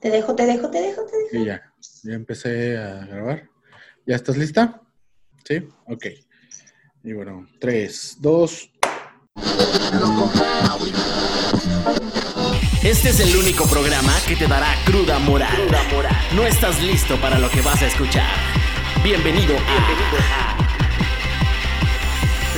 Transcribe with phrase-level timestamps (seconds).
[0.00, 1.42] Te dejo, te dejo, te dejo, te dejo.
[1.42, 1.72] Y ya,
[2.04, 3.48] ya empecé a grabar.
[4.06, 4.80] ¿Ya estás lista?
[5.44, 5.68] ¿Sí?
[5.86, 6.06] Ok.
[7.02, 8.70] Y bueno, tres, dos.
[12.84, 15.50] Este es el único programa que te dará cruda moral.
[16.36, 18.30] No estás listo para lo que vas a escuchar.
[19.02, 20.56] Bienvenido a,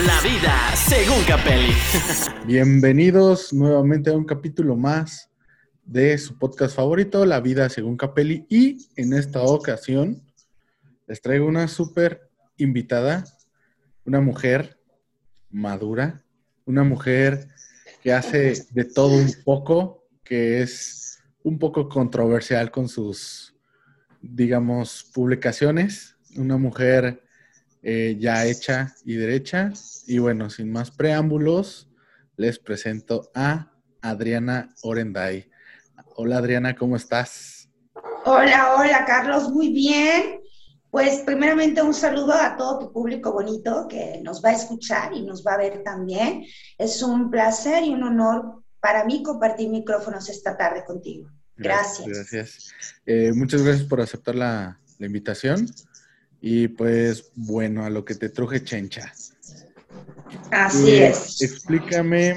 [0.04, 1.72] La vida según Capelli.
[2.44, 5.29] Bienvenidos nuevamente a un capítulo más
[5.90, 8.46] de su podcast favorito, La vida según Capelli.
[8.48, 10.22] Y en esta ocasión
[11.08, 13.24] les traigo una súper invitada,
[14.04, 14.78] una mujer
[15.50, 16.22] madura,
[16.64, 17.48] una mujer
[18.04, 23.56] que hace de todo un poco, que es un poco controversial con sus,
[24.22, 27.24] digamos, publicaciones, una mujer
[27.82, 29.72] eh, ya hecha y derecha.
[30.06, 31.88] Y bueno, sin más preámbulos,
[32.36, 35.49] les presento a Adriana Orenday.
[36.16, 37.68] Hola Adriana, ¿cómo estás?
[38.24, 40.40] Hola, hola Carlos, muy bien.
[40.90, 45.22] Pues primeramente un saludo a todo tu público bonito que nos va a escuchar y
[45.22, 46.44] nos va a ver también.
[46.76, 51.30] Es un placer y un honor para mí compartir micrófonos esta tarde contigo.
[51.56, 52.08] Gracias.
[52.08, 52.72] Gracias.
[53.06, 55.66] Eh, muchas gracias por aceptar la, la, invitación.
[56.40, 59.12] Y pues bueno, a lo que te truje Chencha.
[60.50, 61.40] Así eh, es.
[61.40, 62.34] Explícame,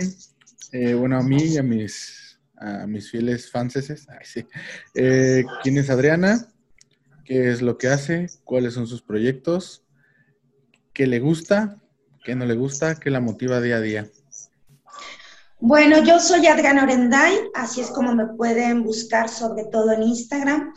[0.72, 2.23] eh, bueno, a mí y a mis
[2.64, 4.08] a mis fieles fanses.
[4.24, 4.46] sí.
[4.96, 6.48] Eh, ¿Quién es Adriana?
[7.26, 8.28] ¿Qué es lo que hace?
[8.44, 9.84] ¿Cuáles son sus proyectos?
[10.94, 11.82] ¿Qué le gusta?
[12.24, 12.96] ¿Qué no le gusta?
[12.96, 14.10] ¿Qué la motiva día a día?
[15.60, 20.74] Bueno, yo soy Adriana Orenday, así es como me pueden buscar sobre todo en Instagram.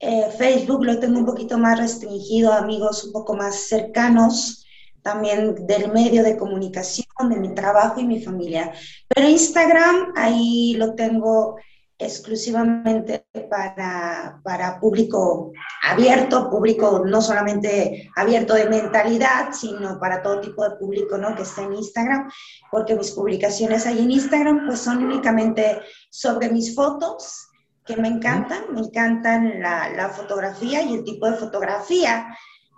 [0.00, 4.61] Eh, Facebook lo tengo un poquito más restringido, amigos un poco más cercanos
[5.02, 8.72] también del medio de comunicación, de mi trabajo y mi familia.
[9.08, 11.56] Pero Instagram, ahí lo tengo
[11.98, 20.68] exclusivamente para, para público abierto, público no solamente abierto de mentalidad, sino para todo tipo
[20.68, 21.34] de público ¿no?
[21.34, 22.30] que esté en Instagram,
[22.70, 25.80] porque mis publicaciones ahí en Instagram pues son únicamente
[26.10, 27.48] sobre mis fotos,
[27.84, 32.28] que me encantan, me encantan la, la fotografía y el tipo de fotografía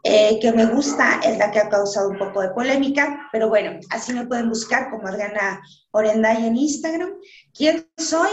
[0.06, 3.80] eh, que me gusta, es la que ha causado un poco de polémica, pero bueno,
[3.88, 7.14] así me pueden buscar como Adriana Orenday en Instagram.
[7.54, 8.28] ¿Quién soy?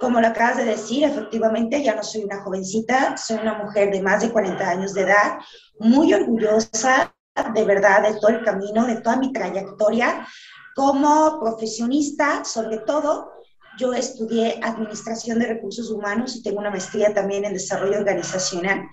[0.00, 4.02] Como lo acabas de decir, efectivamente, ya no soy una jovencita, soy una mujer de
[4.02, 5.38] más de 40 años de edad,
[5.78, 7.14] muy orgullosa
[7.54, 10.26] de verdad de todo el camino, de toda mi trayectoria
[10.74, 13.30] como profesionista, sobre todo,
[13.78, 18.88] yo estudié Administración de Recursos Humanos y tengo una maestría también en Desarrollo Organizacional.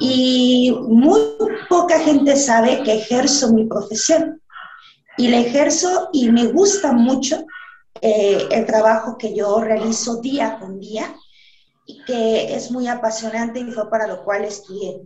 [0.00, 1.20] Y muy
[1.68, 4.42] poca gente sabe que ejerzo mi profesión.
[5.16, 7.44] Y la ejerzo y me gusta mucho
[8.00, 11.14] eh, el trabajo que yo realizo día con día
[11.86, 15.00] y que es muy apasionante y fue para lo cual estudié.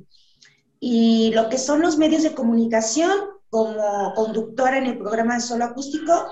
[0.80, 3.12] Y lo que son los medios de comunicación,
[3.48, 6.26] como conductora en el programa de solo acústico,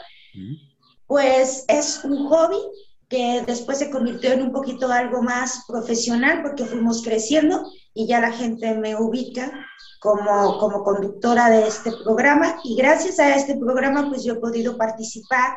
[1.10, 2.60] pues es un hobby
[3.08, 8.20] que después se convirtió en un poquito algo más profesional porque fuimos creciendo y ya
[8.20, 9.50] la gente me ubica
[9.98, 14.76] como, como conductora de este programa y gracias a este programa pues yo he podido
[14.76, 15.56] participar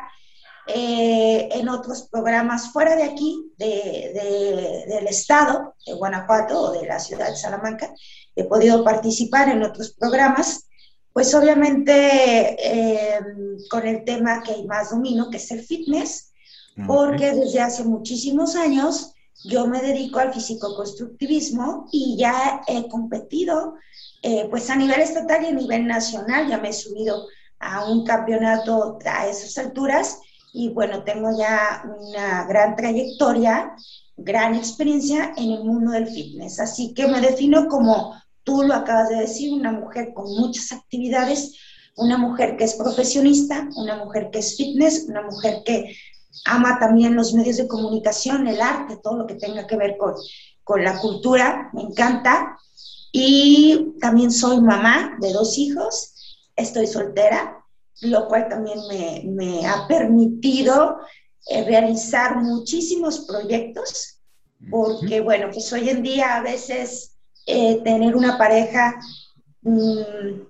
[0.66, 6.98] eh, en otros programas fuera de aquí, de, del estado de Guanajuato o de la
[6.98, 7.94] ciudad de Salamanca.
[8.34, 10.66] He podido participar en otros programas
[11.14, 11.92] pues obviamente
[12.58, 13.20] eh,
[13.70, 16.32] con el tema que más domino, que es el fitness,
[16.88, 19.14] porque desde hace muchísimos años
[19.44, 23.76] yo me dedico al físico-constructivismo y ya he competido
[24.22, 27.28] eh, pues a nivel estatal y a nivel nacional, ya me he subido
[27.60, 30.18] a un campeonato a esas alturas
[30.52, 33.72] y bueno, tengo ya una gran trayectoria,
[34.16, 38.14] gran experiencia en el mundo del fitness, así que me defino como
[38.44, 41.52] tú lo acabas de decir, una mujer con muchas actividades,
[41.96, 45.96] una mujer que es profesionista, una mujer que es fitness, una mujer que
[46.44, 50.14] ama también los medios de comunicación, el arte, todo lo que tenga que ver con,
[50.62, 52.58] con la cultura, me encanta.
[53.12, 56.14] Y también soy mamá de dos hijos,
[56.56, 57.64] estoy soltera,
[58.02, 60.98] lo cual también me, me ha permitido
[61.46, 64.18] eh, realizar muchísimos proyectos,
[64.70, 67.13] porque bueno, pues hoy en día a veces
[67.46, 68.98] eh, tener una pareja
[69.62, 70.42] mm,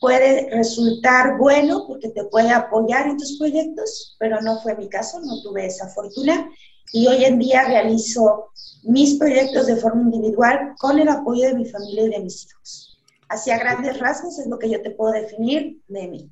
[0.00, 5.20] puede resultar bueno porque te puede apoyar en tus proyectos, pero no fue mi caso,
[5.20, 6.50] no tuve esa fortuna
[6.92, 8.50] y hoy en día realizo
[8.82, 12.98] mis proyectos de forma individual con el apoyo de mi familia y de mis hijos.
[13.28, 16.30] Hacia grandes rasgos es lo que yo te puedo definir de mí.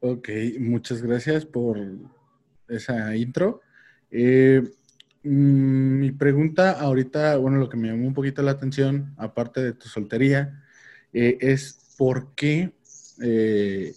[0.00, 0.28] Ok,
[0.58, 1.78] muchas gracias por
[2.68, 3.60] esa intro.
[4.10, 4.62] Eh,
[5.24, 9.72] mm, mi pregunta ahorita, bueno, lo que me llamó un poquito la atención, aparte de
[9.72, 10.62] tu soltería,
[11.12, 12.72] eh, es por qué,
[13.22, 13.94] eh,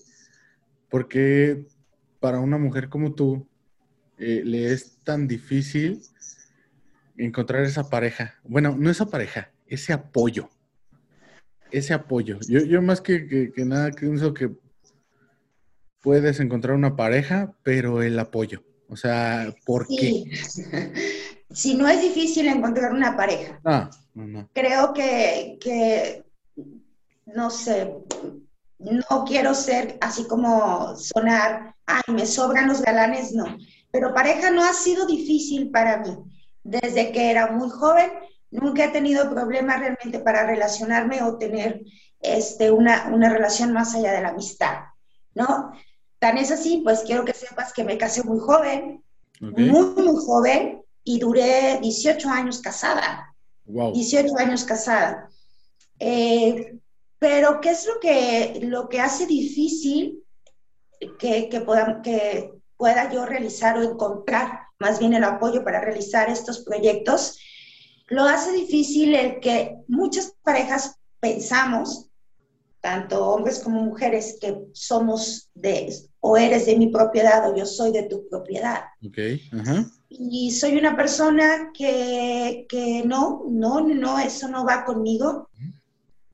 [0.90, 1.66] por qué
[2.20, 3.48] para una mujer como tú
[4.18, 6.02] eh, le es tan difícil
[7.18, 8.36] encontrar esa pareja.
[8.44, 10.50] Bueno, no esa pareja, ese apoyo.
[11.72, 12.40] Ese apoyo.
[12.48, 14.52] Yo, yo más que, nada pienso que
[16.02, 18.64] puedes encontrar una pareja, pero el apoyo.
[18.88, 20.24] O sea, ¿por qué?
[21.50, 23.60] Si no es difícil encontrar una pareja.
[23.64, 24.50] Ah, no, no.
[24.54, 26.26] Creo que, que,
[27.26, 27.94] no sé,
[28.80, 33.46] no quiero ser así como sonar, ay, me sobran los galanes, no.
[33.92, 36.18] Pero pareja no ha sido difícil para mí.
[36.64, 38.12] Desde que era muy joven,
[38.52, 41.82] nunca he tenido problemas realmente para relacionarme o tener
[42.20, 44.80] este, una, una relación más allá de la amistad,
[45.34, 45.72] ¿no?
[46.20, 49.04] Tan es así, pues quiero que sepas que me casé muy joven,
[49.40, 50.77] muy, muy joven,
[51.08, 53.34] y duré 18 años casada.
[53.66, 53.94] Wow.
[53.94, 55.30] 18 años casada.
[56.00, 56.78] Eh,
[57.18, 60.22] pero, ¿qué es lo que, lo que hace difícil
[61.18, 66.30] que, que, pueda, que pueda yo realizar o encontrar más bien el apoyo para realizar
[66.30, 67.40] estos proyectos?
[68.08, 72.10] Lo hace difícil el que muchas parejas pensamos,
[72.82, 75.90] tanto hombres como mujeres, que somos de,
[76.20, 78.84] o eres de mi propiedad o yo soy de tu propiedad.
[79.02, 79.18] Ok,
[79.54, 79.86] ajá.
[80.10, 85.50] Y soy una persona que, que no, no, no, eso no va conmigo.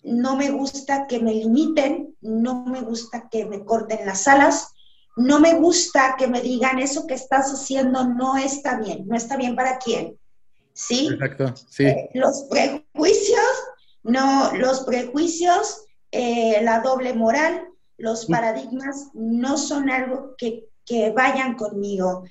[0.03, 4.73] No me gusta que me limiten, no me gusta que me corten las alas,
[5.15, 9.37] no me gusta que me digan eso que estás haciendo no está bien, no está
[9.37, 10.17] bien para quién.
[10.73, 11.09] ¿Sí?
[11.11, 11.85] Exacto, sí.
[11.85, 13.45] Eh, los prejuicios,
[14.03, 17.67] no, los prejuicios, eh, la doble moral,
[17.97, 22.23] los paradigmas no son algo que, que vayan conmigo.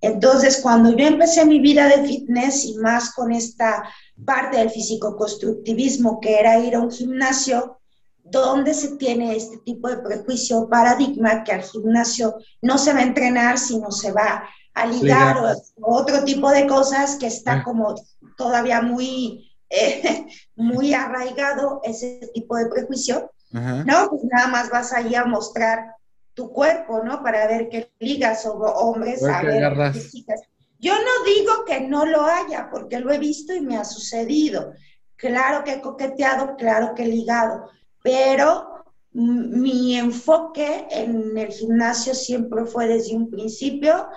[0.00, 3.84] Entonces, cuando yo empecé mi vida de fitness y más con esta
[4.24, 7.78] parte del físico-constructivismo, que era ir a un gimnasio,
[8.24, 13.04] donde se tiene este tipo de prejuicio, paradigma, que al gimnasio no se va a
[13.04, 17.64] entrenar, sino se va a ligar o, otro tipo de cosas que está Ah.
[17.64, 17.94] como
[18.36, 20.26] todavía muy, eh,
[20.56, 23.30] muy arraigado ese tipo de prejuicio.
[23.52, 23.84] Ajá.
[23.84, 25.96] No, pues nada más vas ahí a mostrar
[26.40, 27.22] tu cuerpo, ¿no?
[27.22, 29.94] Para ver qué ligas o hombres, a ver agarras.
[29.94, 30.40] qué chicas.
[30.78, 34.72] Yo no digo que no lo haya, porque lo he visto y me ha sucedido.
[35.16, 37.68] Claro que he coqueteado, claro que he ligado,
[38.02, 38.68] pero
[39.12, 44.08] mi enfoque en el gimnasio siempre fue desde un principio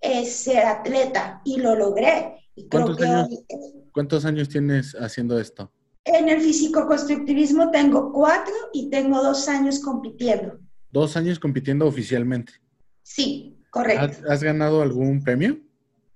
[0.00, 2.38] es ser atleta y lo logré.
[2.54, 3.28] Y creo ¿Cuántos que años?
[3.28, 5.70] hoy, ¿Cuántos años tienes haciendo esto?
[6.06, 10.56] en el físico-constructivismo tengo cuatro y tengo dos años compitiendo.
[10.90, 12.54] Dos años compitiendo oficialmente.
[13.02, 14.04] Sí, correcto.
[14.04, 15.58] ¿Has, has ganado algún premio?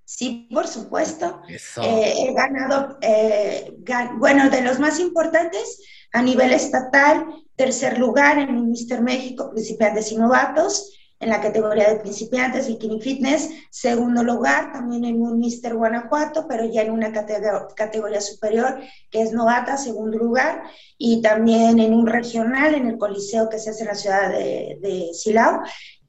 [0.05, 1.41] Sí, por supuesto.
[1.47, 1.81] Eso.
[1.83, 5.81] Eh, he ganado, eh, gan- bueno, de los más importantes
[6.11, 7.25] a nivel estatal,
[7.55, 10.91] tercer lugar en Mister México, principiantes y novatos,
[11.21, 16.65] en la categoría de principiantes, bikini fitness, segundo lugar también en un Mister Guanajuato, pero
[16.65, 18.79] ya en una categoría, categoría superior,
[19.11, 20.63] que es novata, segundo lugar,
[20.97, 24.79] y también en un regional, en el Coliseo que se hace en la ciudad de,
[24.81, 25.61] de Silao,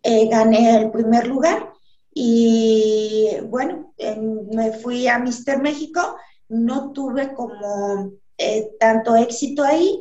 [0.03, 1.73] eh, gané el primer lugar.
[2.15, 6.17] Y bueno, en- me fui a Mister México,
[6.49, 9.99] no tuve como eh, tanto éxito ahí,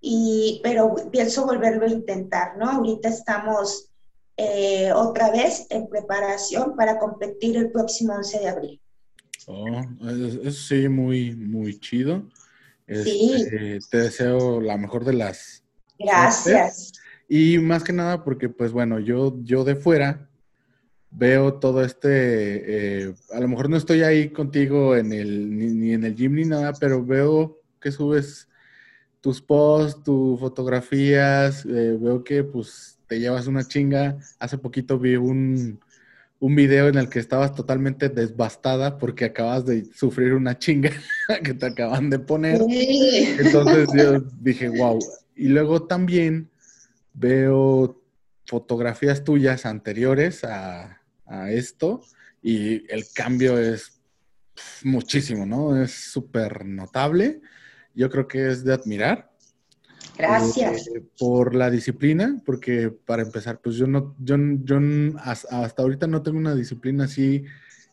[0.00, 2.70] y, pero pienso volverlo a intentar, ¿no?
[2.70, 3.90] Ahorita estamos
[4.38, 8.80] eh, otra vez en preparación para competir el próximo 11 de abril.
[9.46, 9.66] Oh,
[10.08, 12.22] es- eso sí, muy, muy chido.
[12.86, 13.32] Sí.
[13.34, 15.62] Este, te deseo la mejor de las.
[15.98, 16.92] Gracias.
[17.28, 20.30] Y más que nada porque, pues bueno, yo, yo de fuera
[21.10, 25.92] veo todo este, eh, a lo mejor no estoy ahí contigo en el, ni, ni
[25.94, 28.48] en el gym ni nada, pero veo que subes
[29.20, 34.18] tus posts, tus fotografías, eh, veo que pues te llevas una chinga.
[34.38, 35.80] Hace poquito vi un,
[36.38, 40.90] un video en el que estabas totalmente desbastada porque acabas de sufrir una chinga
[41.42, 42.58] que te acaban de poner.
[42.68, 43.36] Sí.
[43.38, 44.98] Entonces yo dije, wow.
[45.34, 46.50] Y luego también
[47.14, 48.00] veo
[48.46, 52.02] fotografías tuyas anteriores a, a esto
[52.42, 54.00] y el cambio es
[54.82, 55.80] muchísimo, ¿no?
[55.82, 57.40] Es súper notable.
[57.94, 59.27] Yo creo que es de admirar.
[60.16, 60.88] Gracias.
[60.88, 64.78] eh, por la disciplina, porque para empezar, pues yo no, yo, yo
[65.20, 67.44] has- hasta ahorita no tengo una disciplina así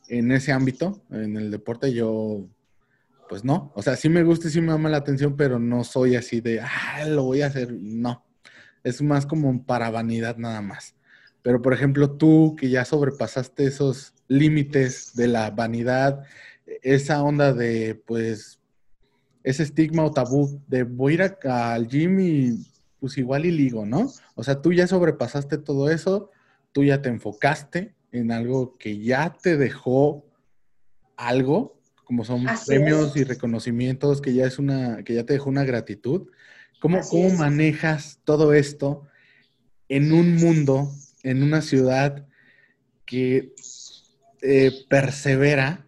[0.08, 2.48] en ese ámbito, en el deporte, yo
[3.28, 5.84] pues no, o sea, sí me gusta y sí me llama la atención, pero no
[5.84, 8.24] soy así de, ah, lo voy a hacer, no,
[8.84, 10.96] es más como para vanidad nada más.
[11.42, 16.24] Pero por ejemplo, tú que ya sobrepasaste esos límites de la vanidad,
[16.84, 18.60] esa onda de, pues,
[19.46, 22.66] ese estigma o tabú de voy a ir al gym y
[23.00, 24.12] pues igual y ligo, ¿no?
[24.34, 26.32] O sea, tú ya sobrepasaste todo eso,
[26.72, 30.26] tú ya te enfocaste en algo que ya te dejó
[31.16, 35.64] algo, como son premios y reconocimientos, que ya es una, que ya te dejó una
[35.64, 36.28] gratitud.
[36.82, 39.04] ¿Cómo, cómo manejas todo esto
[39.90, 42.28] en un mundo, en una ciudad
[43.06, 43.54] que
[44.42, 45.86] eh, persevera,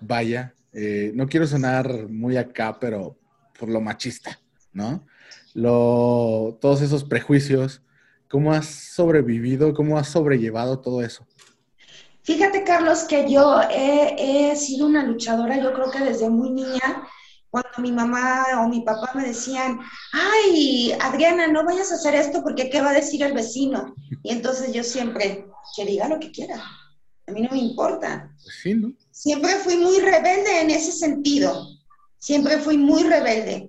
[0.00, 3.16] vaya, eh, no quiero sonar muy acá, pero
[3.58, 4.38] por lo machista,
[4.72, 5.06] ¿no?
[5.54, 7.82] Lo, todos esos prejuicios,
[8.28, 11.26] ¿cómo has sobrevivido, cómo has sobrellevado todo eso?
[12.22, 17.08] Fíjate, Carlos, que yo he, he sido una luchadora, yo creo que desde muy niña,
[17.50, 19.80] cuando mi mamá o mi papá me decían,
[20.12, 23.94] ay, Adriana, no vayas a hacer esto porque qué va a decir el vecino.
[24.22, 25.46] Y entonces yo siempre,
[25.76, 26.62] que diga lo que quiera,
[27.26, 28.32] a mí no me importa.
[28.42, 28.92] Pues sí, ¿no?
[29.20, 31.68] Siempre fui muy rebelde en ese sentido,
[32.18, 33.68] siempre fui muy rebelde,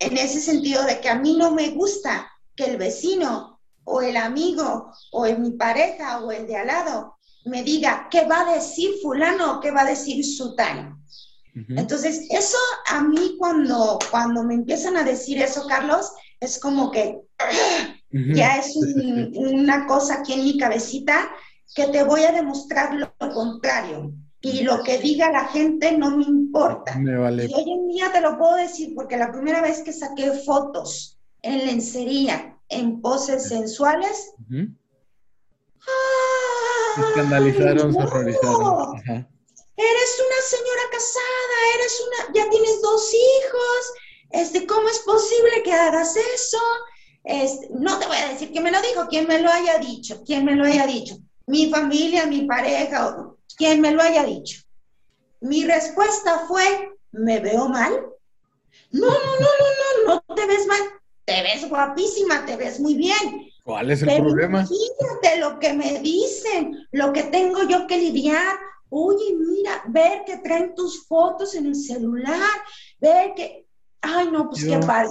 [0.00, 4.16] en ese sentido de que a mí no me gusta que el vecino o el
[4.16, 8.90] amigo o mi pareja o el de al lado me diga qué va a decir
[9.00, 11.00] fulano o qué va a decir sutano.
[11.54, 12.58] Entonces, eso
[12.88, 16.10] a mí cuando, cuando me empiezan a decir eso, Carlos,
[16.40, 17.20] es como que
[18.10, 18.74] ya es
[19.36, 21.30] una cosa aquí en mi cabecita
[21.72, 24.12] que te voy a demostrar lo contrario.
[24.42, 26.98] Y lo que diga la gente no me importa.
[26.98, 27.46] Me vale.
[27.46, 31.18] Y hoy en día te lo puedo decir porque la primera vez que saqué fotos
[31.42, 34.32] en lencería, en poses sensuales,
[35.86, 37.00] ¡ah!
[37.00, 39.26] escandalizaron, se horrorizaron
[39.76, 43.92] eres una señora casada, eres una, ya tienes dos hijos,
[44.30, 46.58] este, ¿cómo es posible que hagas eso?
[47.24, 50.22] Este, no te voy a decir quién me lo dijo, quién me lo haya dicho,
[50.24, 53.16] quién me lo haya dicho, mi familia, mi pareja,
[53.56, 54.62] quien me lo haya dicho.
[55.40, 57.92] Mi respuesta fue, ¿me veo mal?
[58.90, 60.80] No, no, no, no, no, no te ves mal,
[61.24, 63.48] te ves guapísima, te ves muy bien.
[63.64, 64.66] ¿Cuál es el problema?
[64.66, 68.58] Fíjate lo que me dicen, lo que tengo yo que lidiar,
[68.90, 72.50] oye, mira, ver que traen tus fotos en el celular,
[73.00, 73.66] ver que,
[74.00, 75.10] ay, no, pues qué padre.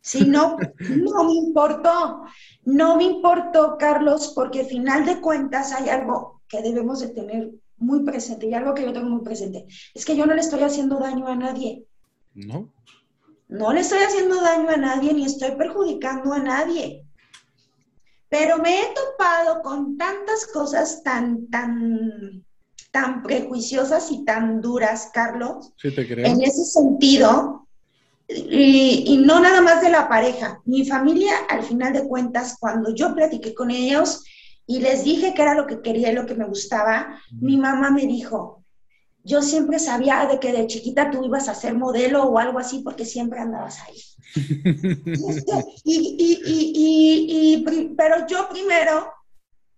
[0.00, 2.22] Si no, no me importó,
[2.64, 7.50] no me importó, Carlos, porque al final de cuentas hay algo que debemos de tener
[7.78, 9.66] muy presente y algo que yo tengo muy presente.
[9.94, 11.86] Es que yo no le estoy haciendo daño a nadie.
[12.34, 12.70] No.
[13.48, 17.06] No le estoy haciendo daño a nadie ni estoy perjudicando a nadie.
[18.28, 22.44] Pero me he topado con tantas cosas tan, tan,
[22.90, 25.72] tan prejuiciosas y tan duras, Carlos.
[25.78, 26.26] Sí, te creo.
[26.26, 27.66] En ese sentido,
[28.28, 33.14] y, no nada más de la pareja, mi familia, al final de cuentas, cuando yo
[33.14, 34.22] platiqué con ellos
[34.66, 37.90] y les dije que era lo que quería y lo que me gustaba, mi mamá
[37.90, 38.62] me dijo,
[39.24, 42.80] yo siempre sabía de que de chiquita tú ibas a ser modelo o algo así
[42.80, 43.96] porque siempre andabas ahí.
[45.84, 47.64] y, y,
[47.96, 49.12] pero yo primero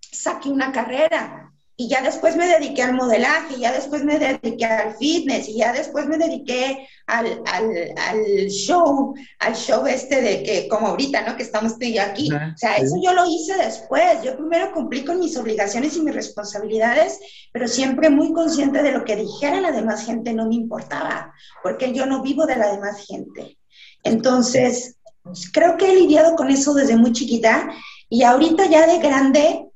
[0.00, 4.64] saqué una carrera y ya después me dediqué al modelaje, y ya después me dediqué
[4.64, 10.68] al fitness, y ya después me dediqué al, al, show, al show este de que,
[10.68, 11.36] como ahorita, ¿no?
[11.36, 12.30] Que estamos aquí.
[12.32, 14.22] o sea, eso yo lo hice después.
[14.22, 17.18] Yo primero cumplí con mis obligaciones y mis responsabilidades,
[17.52, 21.92] pero siempre muy consciente de lo que dijera la demás gente, no me importaba, porque
[21.92, 23.58] yo no vivo de la demás gente.
[24.04, 24.96] Entonces,
[25.52, 27.68] creo que he lidiado con eso desde muy chiquita,
[28.08, 29.68] y ahorita ya de grande,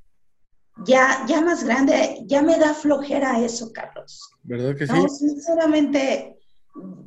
[0.87, 4.31] ya, ya más grande, ya me da flojera eso, Carlos.
[4.43, 4.93] ¿Verdad que sí?
[4.93, 6.39] No, sinceramente,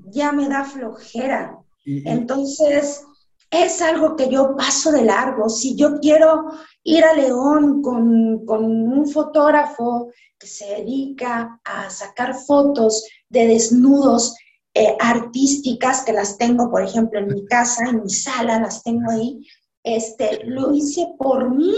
[0.10, 1.58] ya me da flojera.
[1.86, 3.04] Entonces,
[3.50, 5.50] es algo que yo paso de largo.
[5.50, 6.52] Si yo quiero
[6.84, 10.10] ir a León con, con, un fotógrafo
[10.40, 14.36] que se dedica a sacar fotos de desnudos
[14.74, 19.12] eh, artísticas, que las tengo, por ejemplo, en mi casa, en mi sala, las tengo
[19.12, 19.46] ahí,
[19.84, 21.76] este, lo hice por mí,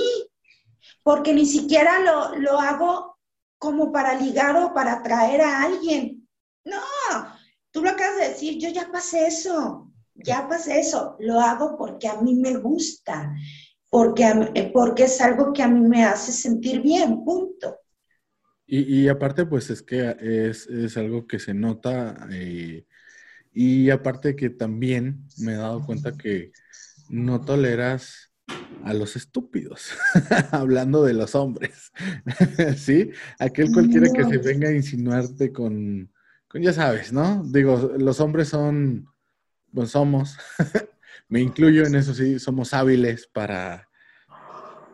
[1.04, 3.18] porque ni siquiera lo, lo hago
[3.58, 6.28] como para ligar o para atraer a alguien.
[6.66, 6.82] No,
[7.72, 12.08] tú lo acabas de decir, yo ya pasé eso, ya pasé eso, lo hago porque
[12.08, 13.34] a mí me gusta,
[13.90, 17.78] porque, eh, porque es algo que a mí me hace sentir bien, punto.
[18.66, 22.86] Y, y aparte, pues es que es, es algo que se nota eh,
[23.54, 26.52] y aparte que también me he dado cuenta que
[27.10, 28.33] no toleras
[28.84, 29.92] a los estúpidos,
[30.52, 31.92] hablando de los hombres,
[32.78, 33.12] ¿sí?
[33.40, 36.12] Aquel cualquiera que se venga a insinuarte con,
[36.54, 37.44] ya sabes, ¿no?
[37.46, 39.08] Digo, los hombres son,
[39.74, 40.38] pues somos,
[41.30, 43.90] me incluyo en eso, sí, somos hábiles para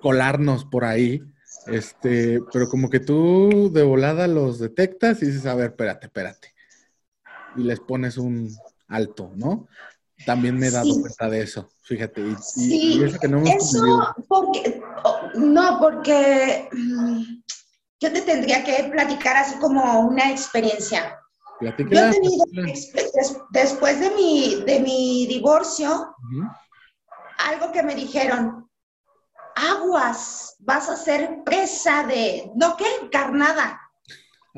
[0.01, 1.21] colarnos por ahí,
[1.67, 6.53] Este, pero como que tú de volada los detectas y dices, a ver, espérate, espérate.
[7.55, 8.50] Y les pones un
[8.88, 9.67] alto, ¿no?
[10.25, 12.21] También me he dado cuenta de eso, fíjate.
[12.21, 14.81] Y, sí, eso, que no, eso porque,
[15.35, 17.23] no, porque mm,
[17.99, 21.19] yo te tendría que platicar así como una experiencia.
[21.61, 22.45] Yo he tenido,
[23.49, 26.15] después de mi, de mi divorcio,
[27.38, 28.69] algo que me dijeron,
[29.55, 32.85] aguas, vas a ser presa de, ¿no qué?
[33.11, 33.79] Carnada.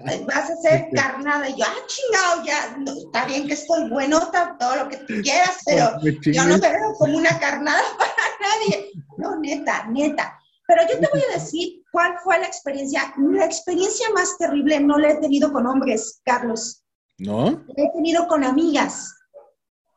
[0.27, 1.49] Vas a ser carnada.
[1.49, 5.59] Y yo, ah, chingado, ya, está bien que estoy buenota, todo lo que tú quieras,
[5.65, 8.91] pero yo no me veo como una carnada para nadie.
[9.17, 10.37] No, neta, neta.
[10.67, 13.13] Pero yo te voy a decir cuál fue la experiencia.
[13.17, 16.83] La experiencia más terrible no la he tenido con hombres, Carlos.
[17.17, 17.63] ¿No?
[17.75, 19.13] La he tenido con amigas.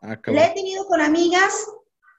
[0.02, 1.54] Ah, la he tenido con amigas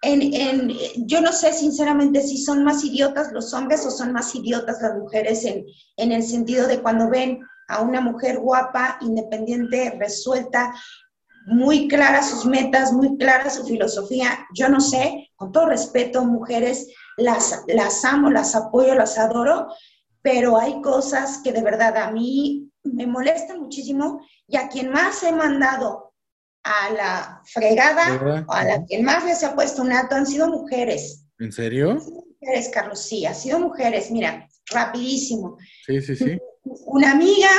[0.02, 0.70] en,
[1.08, 4.96] yo no sé sinceramente si son más idiotas los hombres o son más idiotas las
[4.98, 5.66] mujeres en,
[5.98, 10.74] en el sentido de cuando ven a una mujer guapa, independiente, resuelta,
[11.48, 14.48] muy clara sus metas, muy clara su filosofía.
[14.54, 19.68] Yo no sé, con todo respeto, mujeres, las, las amo, las apoyo, las adoro,
[20.22, 25.22] pero hay cosas que de verdad a mí me molestan muchísimo y a quien más
[25.24, 26.14] he mandado
[26.64, 30.48] a la fregada, o a la que más les ha puesto un alto, han sido
[30.48, 31.28] mujeres.
[31.38, 32.00] ¿En serio?
[32.42, 34.10] Mujeres, Carlos, sí, ha sido mujeres.
[34.10, 35.58] Mira, rapidísimo.
[35.86, 36.38] Sí, sí, sí.
[36.86, 37.50] Una amiga,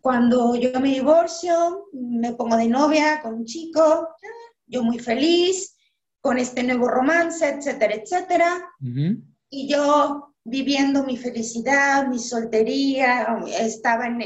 [0.00, 4.08] cuando yo me divorcio, me pongo de novia con un chico,
[4.66, 5.76] yo muy feliz,
[6.20, 8.68] con este nuevo romance, etcétera, etcétera.
[9.50, 13.26] Y yo viviendo mi felicidad, mi soltería,
[13.58, 14.20] estaba en,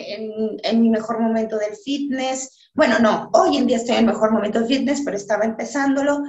[0.62, 2.70] en, mi mejor momento del fitness.
[2.75, 6.22] Bueno, no, hoy en día estoy en el mejor momento del fitness, pero estaba empezándolo.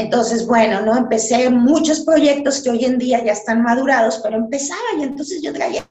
[0.00, 0.96] Entonces, bueno, ¿no?
[0.96, 5.52] Empecé muchos proyectos que hoy en día ya están madurados, pero empezaba y entonces yo
[5.52, 5.86] traía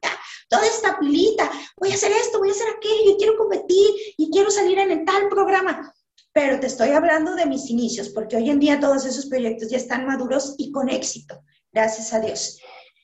[0.49, 1.47] toda esta pilita,
[1.77, 3.87] voy a hacer esto, voy a hacer aquello, quiero competir
[4.17, 5.93] y quiero salir en tal programa.
[6.33, 9.77] Pero te estoy hablando de mis inicios, porque hoy en día todos esos proyectos ya
[9.77, 12.57] están maduros y con éxito, gracias a Dios.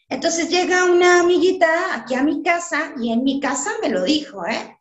[0.10, 4.44] Entonces llega una amiguita aquí a mi casa y en mi casa me lo dijo,
[4.48, 4.80] ¿eh?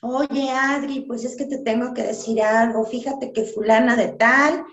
[0.00, 2.86] Oye, Adri, pues es que te tengo que decir algo.
[2.86, 4.64] Fíjate que fulana de tal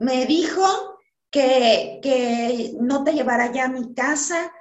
[0.00, 0.98] me dijo
[1.30, 4.52] que, que no te llevara ya a mi casa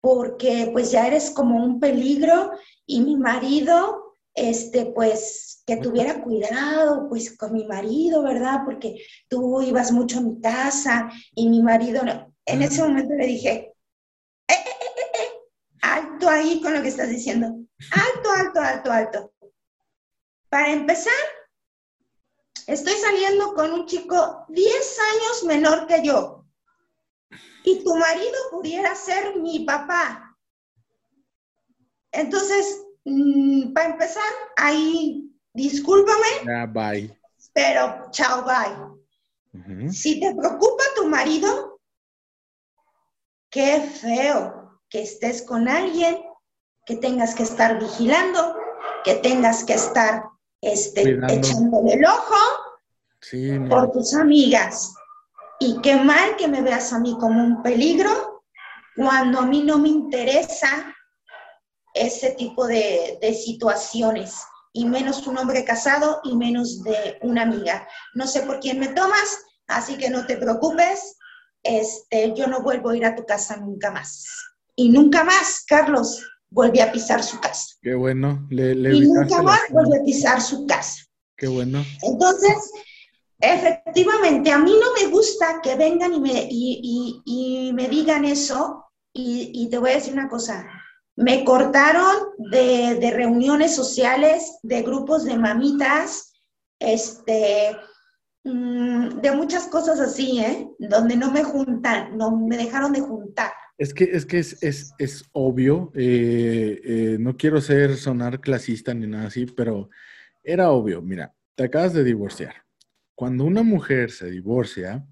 [0.00, 2.52] porque pues ya eres como un peligro
[2.86, 8.60] y mi marido, este, pues que tuviera cuidado pues con mi marido, ¿verdad?
[8.64, 12.02] Porque tú ibas mucho a mi casa y mi marido,
[12.46, 13.74] en ese momento le dije,
[15.82, 17.48] alto ahí con lo que estás diciendo.
[17.92, 19.32] Alto, alto, alto, alto.
[20.48, 21.12] Para empezar,
[22.66, 26.44] estoy saliendo con un chico 10 años menor que yo.
[27.64, 30.36] Y tu marido pudiera ser mi papá.
[32.12, 36.66] Entonces, mm, para empezar, ahí, discúlpame.
[36.72, 37.20] bye.
[37.52, 38.96] Pero, chao, bye.
[39.90, 41.80] Si te preocupa tu marido,
[43.50, 46.22] qué feo que estés con alguien,
[46.84, 48.54] que tengas que estar vigilando,
[49.02, 50.24] que tengas que estar
[50.60, 52.36] este, echándole el ojo
[53.68, 54.94] por tus amigas.
[55.58, 58.42] Y qué mal que me veas a mí como un peligro
[58.94, 60.94] cuando a mí no me interesa
[61.94, 64.42] ese tipo de, de situaciones,
[64.76, 67.88] y menos un hombre casado y menos de una amiga.
[68.14, 71.16] No sé por quién me tomas, así que no te preocupes,
[71.62, 74.26] este, yo no vuelvo a ir a tu casa nunca más.
[74.74, 77.74] Y nunca más Carlos volvió a pisar su casa.
[77.82, 78.46] Qué bueno.
[78.50, 81.04] y nunca más volvió a pisar su casa.
[81.36, 81.84] Qué bueno.
[82.02, 82.70] Entonces,
[83.40, 88.84] efectivamente, a mí no me gusta que vengan y me, y, me digan eso.
[89.12, 90.66] Y, te voy a decir una cosa.
[91.16, 96.34] Me cortaron de, de reuniones sociales, de grupos de mamitas,
[96.78, 97.74] este,
[98.44, 100.68] mm, de muchas cosas así, ¿eh?
[100.78, 103.52] Donde no me juntan, no me dejaron de juntar.
[103.78, 108.94] Es que es, que es, es, es obvio, eh, eh, no quiero ser sonar clasista
[108.94, 109.90] ni nada así, pero
[110.42, 111.02] era obvio.
[111.02, 112.54] Mira, te acabas de divorciar.
[113.14, 115.06] Cuando una mujer se divorcia,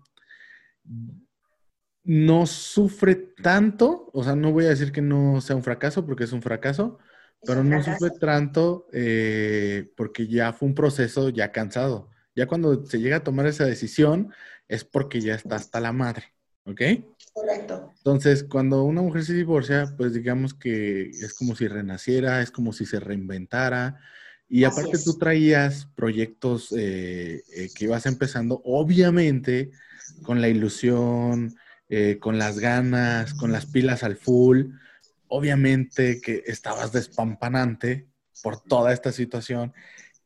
[2.05, 6.25] no sufre tanto, o sea, no voy a decir que no sea un fracaso, porque
[6.25, 6.99] es un fracaso,
[7.47, 12.11] pero no sufre tanto eh, porque ya fue un proceso ya cansado.
[12.35, 14.33] Ya cuando se llega a tomar esa decisión
[14.69, 16.34] es porque ya está hasta la madre,
[16.65, 16.81] ¿ok?
[17.33, 17.93] Correcto.
[17.99, 22.73] Entonces, cuando una mujer se divorcia, pues digamos que es como si renaciera, es como
[22.73, 23.99] si se reinventara.
[24.49, 29.71] Y aparte tú traías proyectos eh, eh, que ibas empezando, obviamente,
[30.23, 31.57] con la ilusión,
[31.89, 34.67] eh, con las ganas, con las pilas al full,
[35.29, 38.07] obviamente que estabas despampanante
[38.43, 39.73] por toda esta situación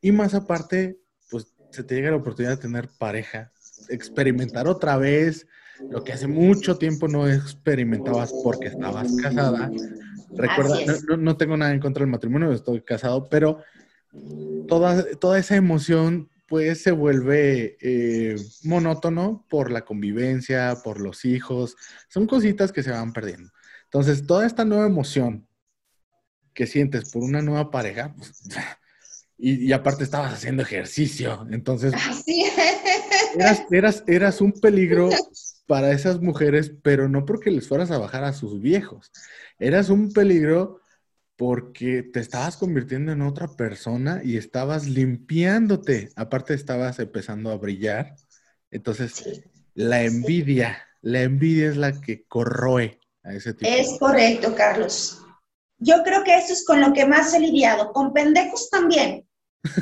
[0.00, 0.98] y más aparte,
[1.30, 3.52] pues se te llega la oportunidad de tener pareja,
[3.88, 5.46] experimentar otra vez
[5.90, 9.70] lo que hace mucho tiempo no experimentabas porque estabas casada.
[10.30, 10.78] Recuerda,
[11.18, 13.62] no, tengo nada en contra del matrimonio, estoy casado, pero
[14.66, 21.76] toda, toda esa emoción pues se vuelve eh, monótono por la convivencia, por los hijos,
[22.08, 23.50] son cositas que se van perdiendo.
[23.84, 25.46] Entonces, toda esta nueva emoción
[26.54, 28.32] que sientes por una nueva pareja, pues,
[29.38, 31.92] y, aparte estabas haciendo ejercicio, entonces
[33.36, 35.10] eras, eras, eras un peligro
[35.68, 39.12] para esas mujeres, pero no porque les fueras a bajar a sus viejos,
[39.58, 40.80] eras un peligro
[41.36, 46.08] porque te estabas convirtiendo en otra persona y estabas limpiándote.
[46.16, 48.16] Aparte estabas empezando a brillar.
[48.72, 49.42] Entonces,
[49.74, 53.70] la envidia, la envidia es la que corroe a ese tipo.
[53.70, 55.22] Es correcto, Carlos.
[55.78, 57.92] Yo creo que eso es con lo que más he lidiado.
[57.92, 59.27] Con pendejos también.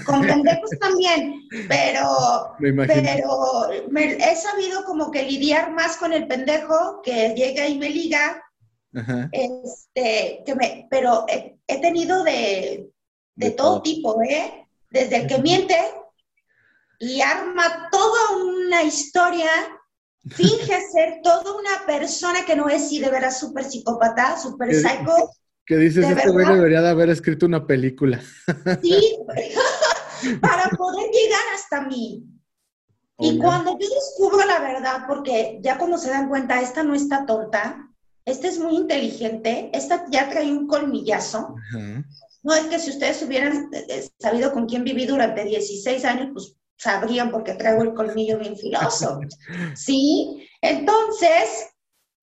[0.04, 7.34] Con pendejos también, pero, pero he sabido como que lidiar más con el pendejo que
[7.34, 8.42] llega y me liga
[9.32, 12.90] este, que me, pero he, tenido de,
[13.56, 14.66] todo, tipo, ¿eh?
[14.90, 15.76] Desde el que miente
[16.98, 19.50] y arma toda una historia,
[20.30, 25.30] finge ser toda una persona que no es y de veras súper psicópata, súper psycho.
[25.66, 28.20] Que dices, este güey debería de haber escrito una película.
[28.82, 29.18] Sí,
[30.40, 32.24] para poder llegar hasta mí.
[33.18, 37.24] Y cuando yo descubro la verdad, porque ya como se dan cuenta, esta no está
[37.24, 37.88] tonta,
[38.26, 41.54] este es muy inteligente, esta ya trae un colmillazo.
[42.42, 46.28] No es que si ustedes hubieran eh, eh, sabido con quién viví durante 16 años,
[46.32, 49.20] pues sabrían porque traigo el colmillo bien filoso.
[49.74, 50.48] ¿Sí?
[50.60, 51.70] Entonces,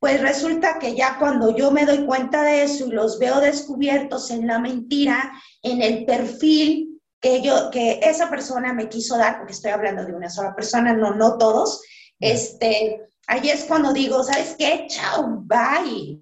[0.04, 4.32] pues resulta que ya cuando yo me doy cuenta de eso y los veo descubiertos
[4.32, 9.54] en la mentira, en el perfil que yo, que esa persona me quiso dar, porque
[9.54, 11.82] estoy hablando de una sola persona, no, no todos,
[12.20, 14.88] este, ahí es cuando digo, ¿sabes qué?
[14.90, 16.22] Chao, bye.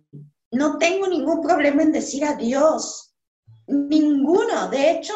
[0.51, 3.15] No tengo ningún problema en decir adiós.
[3.65, 4.67] Ninguno.
[4.67, 5.15] De hecho,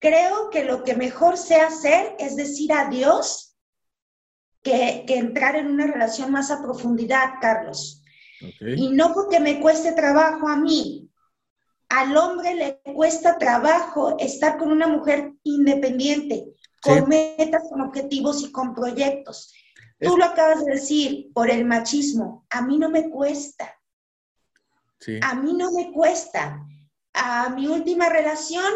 [0.00, 3.51] creo que lo que mejor sé hacer es decir adiós
[4.62, 8.02] que, entrar en una relación más a profundidad, Carlos.
[8.60, 11.08] Y no porque me cueste trabajo a mí.
[11.88, 16.46] Al hombre le cuesta trabajo estar con una mujer independiente,
[16.82, 19.52] con metas, con objetivos y con proyectos.
[20.00, 22.44] Tú lo acabas de decir, por el machismo.
[22.50, 23.78] A mí no me cuesta.
[25.22, 26.64] A mí no me cuesta.
[27.14, 28.72] A mi última relación,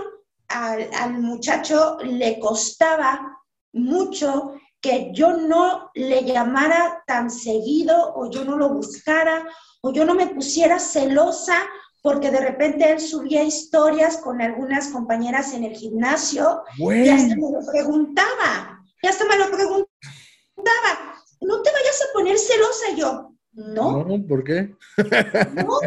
[0.49, 3.41] al, muchacho le costaba
[3.73, 4.55] mucho
[4.87, 9.45] que yo no le llamara tan seguido o yo no lo buscara
[9.83, 11.57] o yo no me pusiera celosa
[12.03, 17.51] porque de repente él subía historias con algunas compañeras en el gimnasio y hasta me
[17.51, 23.33] lo preguntaba, y hasta me lo preguntaba, no te vayas a poner celosa yo.
[23.55, 24.05] No.
[24.05, 24.77] No, ¿por qué?
[25.67, 25.81] no,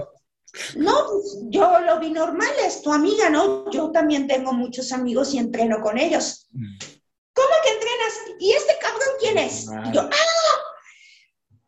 [0.76, 3.72] no, pues yo lo vi normal, es tu amiga, ¿no?
[3.72, 6.50] Yo también tengo muchos amigos y entreno con ellos.
[6.52, 6.78] Mm.
[7.34, 7.99] ¿Cómo que entrenas?
[8.40, 9.68] ¿Y este cabrón quién es?
[9.86, 10.60] Y yo, ¡ah!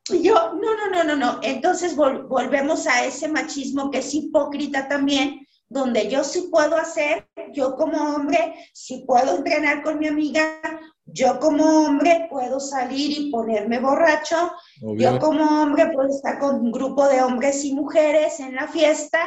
[0.10, 1.40] Y yo, no, no, no, no, no.
[1.44, 7.76] Entonces volvemos a ese machismo que es hipócrita también, donde yo sí puedo hacer, yo
[7.76, 10.60] como hombre, sí puedo entrenar con mi amiga,
[11.06, 14.52] yo como hombre puedo salir y ponerme borracho,
[14.98, 19.20] yo como hombre puedo estar con un grupo de hombres y mujeres en la fiesta,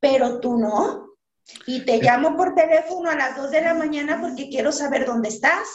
[0.00, 1.16] pero tú no.
[1.66, 5.28] Y te llamo por teléfono a las 2 de la mañana porque quiero saber dónde
[5.30, 5.66] estás,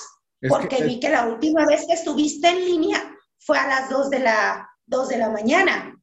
[0.48, 4.20] porque vi que la última vez que estuviste en línea fue a las 2 de
[4.20, 5.96] la, 2 de la mañana.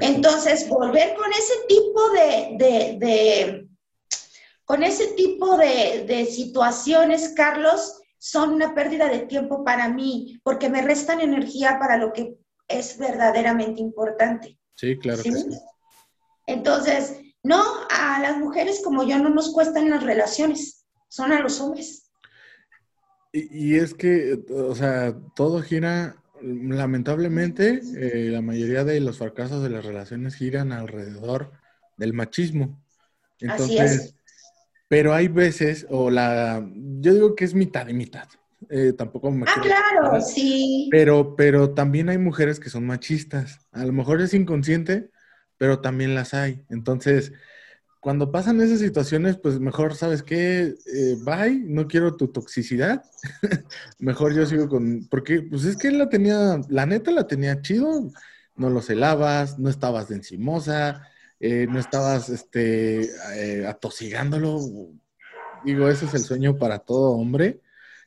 [0.00, 3.66] Entonces, volver con ese tipo de,
[4.64, 10.82] con ese tipo de, situaciones, Carlos, son una pérdida de tiempo para mí, porque me
[10.82, 12.36] restan energía para lo que
[12.68, 14.58] es verdaderamente importante.
[14.74, 15.46] Sí, claro que sí.
[16.46, 21.60] Entonces, no, a las mujeres como yo no nos cuestan las relaciones, son a los
[21.60, 22.01] hombres.
[23.32, 29.62] Y, y es que, o sea, todo gira lamentablemente, eh, la mayoría de los fracasos
[29.62, 31.52] de las relaciones giran alrededor
[31.96, 32.82] del machismo.
[33.38, 34.14] Entonces,
[34.88, 38.28] pero hay veces, o la, yo digo que es mitad y mitad.
[38.70, 40.88] Eh, tampoco me Ah, claro, sí.
[40.90, 43.66] Pero, pero también hay mujeres que son machistas.
[43.72, 45.10] A lo mejor es inconsciente,
[45.58, 46.64] pero también las hay.
[46.70, 47.32] Entonces,
[48.02, 50.74] cuando pasan esas situaciones, pues mejor, ¿sabes qué?
[50.92, 53.04] Eh, bye, no quiero tu toxicidad.
[54.00, 55.06] mejor yo sigo con...
[55.08, 58.10] Porque, pues es que él la tenía, la neta la tenía chido,
[58.56, 63.02] no lo celabas, no estabas de encimosa, eh, no estabas este,
[63.36, 64.58] eh, atosigándolo.
[65.64, 67.60] Digo, ese es el sueño para todo hombre.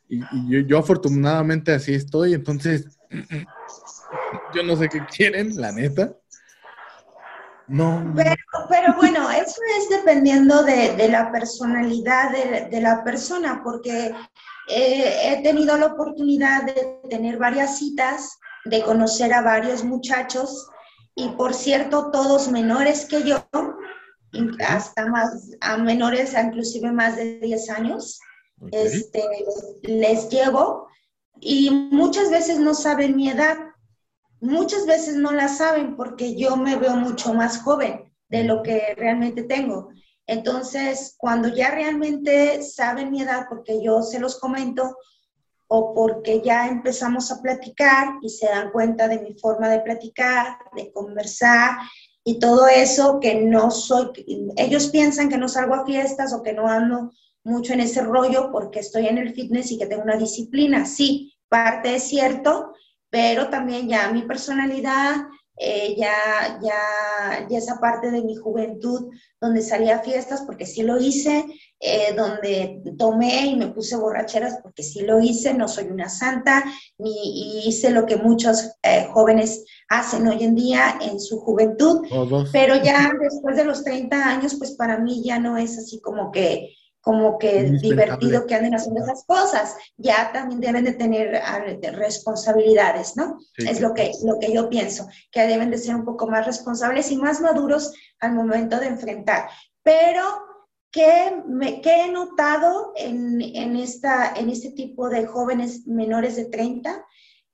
[0.10, 3.00] Y, yo, yo, afortunadamente así estoy, entonces
[4.54, 6.18] yo no sé qué quieren, la neta.
[7.68, 8.14] No.
[8.16, 12.32] Pero, bueno, eso es dependiendo de, la personalidad
[12.70, 14.14] de, la persona, porque
[14.68, 20.68] eh, he tenido la oportunidad de tener varias citas, de conocer a varios muchachos,
[21.16, 23.48] y por cierto, todos menores que yo,
[24.68, 28.20] hasta más, a menores, inclusive más de 10 años,
[28.72, 29.24] este,
[29.84, 30.88] les llevo,
[31.40, 33.58] y muchas veces no saben mi edad.
[34.42, 38.05] Muchas veces no la saben porque yo me veo mucho más joven
[38.38, 39.90] de lo que realmente tengo.
[40.28, 44.98] Entonces, cuando ya realmente saben mi edad, porque yo se los comento,
[45.68, 50.58] o porque ya empezamos a platicar y se dan cuenta de mi forma de platicar,
[50.76, 51.78] de conversar
[52.24, 54.10] y todo eso, que no soy,
[54.58, 57.12] ellos piensan que no salgo a fiestas o que no ando
[57.44, 60.86] mucho en ese rollo porque estoy en el fitness y que tengo una disciplina.
[60.86, 62.74] Sí, parte es cierto,
[63.10, 65.16] pero también ya mi personalidad,
[65.58, 70.84] eh, ya, ya, ya esa parte de mi juventud donde salía a fiestas porque sí
[70.84, 71.46] lo hice,
[71.80, 76.64] eh, donde tomé y me puse borracheras porque sí lo hice, no soy una santa,
[76.98, 82.06] ni hice lo que muchos eh, jóvenes hacen hoy en día en su juventud,
[82.52, 86.32] pero ya después de los 30 años, pues para mí ya no es así como
[86.32, 89.76] que como que divertido que anden haciendo esas cosas.
[89.96, 91.64] Ya también deben de tener ah,
[91.94, 93.38] responsabilidades, ¿no?
[93.58, 97.12] es lo que, lo que yo pienso, que deben de ser un poco más responsables
[97.12, 99.48] y más maduros al momento de enfrentar.
[99.84, 100.24] Pero,
[100.92, 107.06] ¿qué, me, he notado en, en, esta, en este tipo de jóvenes menores de 30?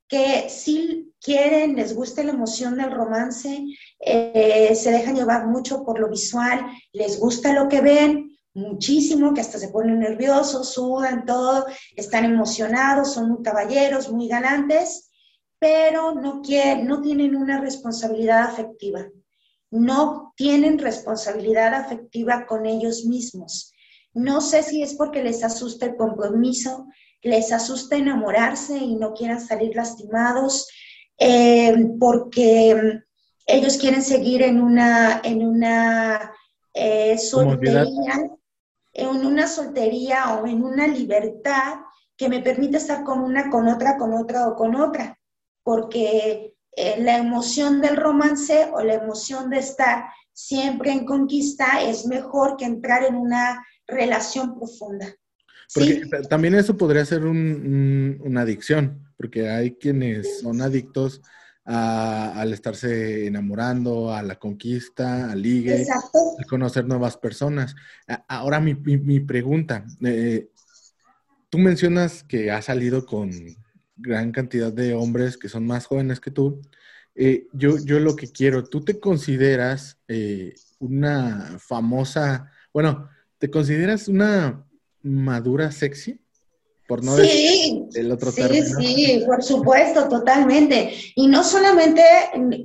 [0.07, 3.63] que sí quieren, les gusta la emoción del romance,
[4.01, 9.41] eh, se dejan llevar mucho por lo visual, les gusta lo que ven, muchísimo, que
[9.41, 15.11] hasta se ponen nerviosos, sudan todo, están emocionados, son muy caballeros, muy galantes,
[15.59, 19.07] pero no, quieren, no tienen una responsabilidad afectiva.
[19.69, 23.73] No tienen responsabilidad afectiva con ellos mismos.
[24.13, 26.87] No sé si es porque les asusta el compromiso,
[27.21, 30.67] les asusta enamorarse y no quieran salir lastimados,
[31.17, 32.99] eh, porque
[33.45, 36.33] ellos quieren seguir en una, en una
[36.73, 38.31] eh, soltería
[38.93, 41.79] en una soltería o en una libertad
[42.17, 45.17] que me permite estar con una, con otra, con otra o con otra,
[45.63, 52.05] porque eh, la emoción del romance o la emoción de estar siempre en conquista es
[52.05, 55.07] mejor que entrar en una relación profunda.
[55.73, 61.21] Porque también eso podría ser una adicción, porque hay quienes son adictos
[61.63, 67.75] al estarse enamorando, a la conquista, al ligue, a conocer nuevas personas.
[68.27, 70.49] Ahora mi, pregunta, eh,
[71.49, 73.31] tú mencionas que has salido con
[73.95, 76.61] gran cantidad de hombres que son más jóvenes que tú.
[77.13, 84.07] Eh, yo, yo lo que quiero, ¿tú te consideras eh, una famosa, bueno, ¿te consideras
[84.07, 84.65] una
[85.03, 86.20] madura sexy?
[87.23, 88.41] Sí, el otro sí,
[88.79, 90.93] Sí, por supuesto, totalmente.
[91.15, 92.03] Y no solamente,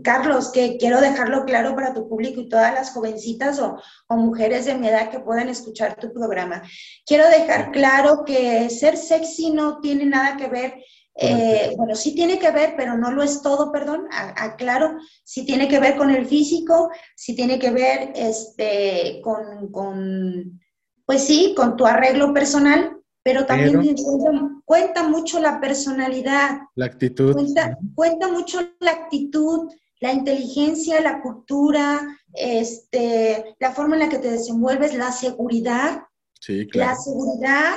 [0.02, 3.76] Carlos, que quiero dejarlo claro para tu público y todas las jovencitas o,
[4.08, 6.62] mujeres de mi edad que puedan escuchar tu programa.
[7.04, 10.74] Quiero dejar claro que ser sexy no tiene nada que ver
[11.18, 15.66] eh, bueno, sí tiene que ver, pero no lo es todo, perdón, aclaro, sí tiene
[15.66, 20.60] que ver con el físico, sí tiene que ver este, con, con,
[21.06, 22.95] pues sí, con tu arreglo personal,
[23.26, 23.96] pero también
[24.64, 26.60] cuenta, mucho la personalidad.
[26.76, 27.34] La actitud.
[27.96, 34.30] Cuenta, mucho la actitud, la inteligencia, la cultura, este, la forma en la que te
[34.30, 36.04] desenvuelves, la seguridad.
[36.40, 36.92] Sí, claro.
[36.92, 37.74] La seguridad,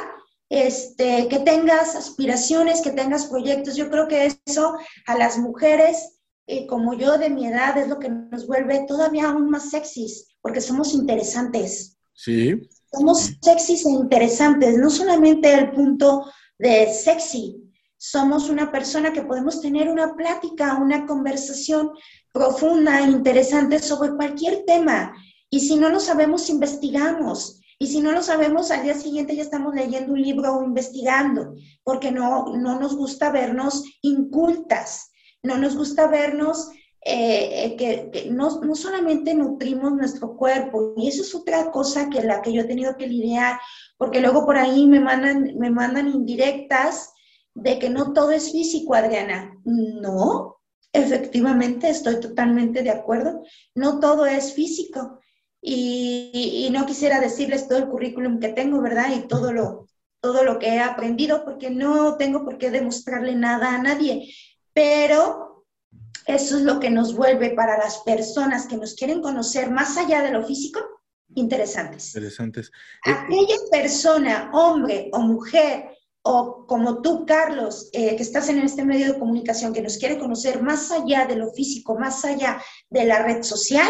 [0.49, 3.75] este, que tengas aspiraciones, que tengas proyectos.
[3.75, 7.97] Yo creo que eso a las mujeres eh, como yo de mi edad es lo
[7.97, 11.97] que nos vuelve todavía aún más sexys, porque somos interesantes.
[12.13, 12.69] Sí.
[12.91, 16.25] Somos sexys e interesantes, no solamente el punto
[16.57, 21.91] de sexy, somos una persona que podemos tener una plática, una conversación
[22.31, 25.13] profunda e interesante sobre cualquier tema.
[25.49, 27.59] Y si no lo sabemos, investigamos.
[27.77, 31.55] Y si no lo sabemos, al día siguiente ya estamos leyendo un libro o investigando,
[31.83, 35.11] porque no, no nos gusta vernos incultas,
[35.43, 36.69] no nos gusta vernos
[37.01, 42.21] eh, eh, que, no, no, solamente nutrimos nuestro cuerpo, y eso es otra cosa que
[42.21, 43.57] la que yo he tenido que lidiar,
[43.97, 47.13] porque luego por ahí me mandan, me mandan indirectas
[47.53, 49.57] de que no todo es físico, Adriana.
[49.63, 50.57] No,
[50.91, 53.43] efectivamente, estoy totalmente de acuerdo,
[53.75, 55.19] no todo es físico.
[55.61, 59.11] y, no quisiera decirles todo el currículum que tengo, ¿verdad?
[59.15, 59.87] Y todo lo,
[60.21, 64.33] todo lo que he aprendido, porque no tengo por qué demostrarle nada a nadie,
[64.73, 65.48] pero
[66.35, 70.21] eso es lo que nos vuelve para las personas que nos quieren conocer más allá
[70.21, 70.79] de lo físico,
[71.35, 72.15] interesantes.
[72.15, 72.71] Interesantes.
[73.05, 75.89] Eh, Aquella persona, hombre o mujer,
[76.21, 80.19] o como tú, Carlos, eh, que estás en este medio de comunicación, que nos quiere
[80.19, 83.89] conocer más allá de lo físico, más allá de la red social,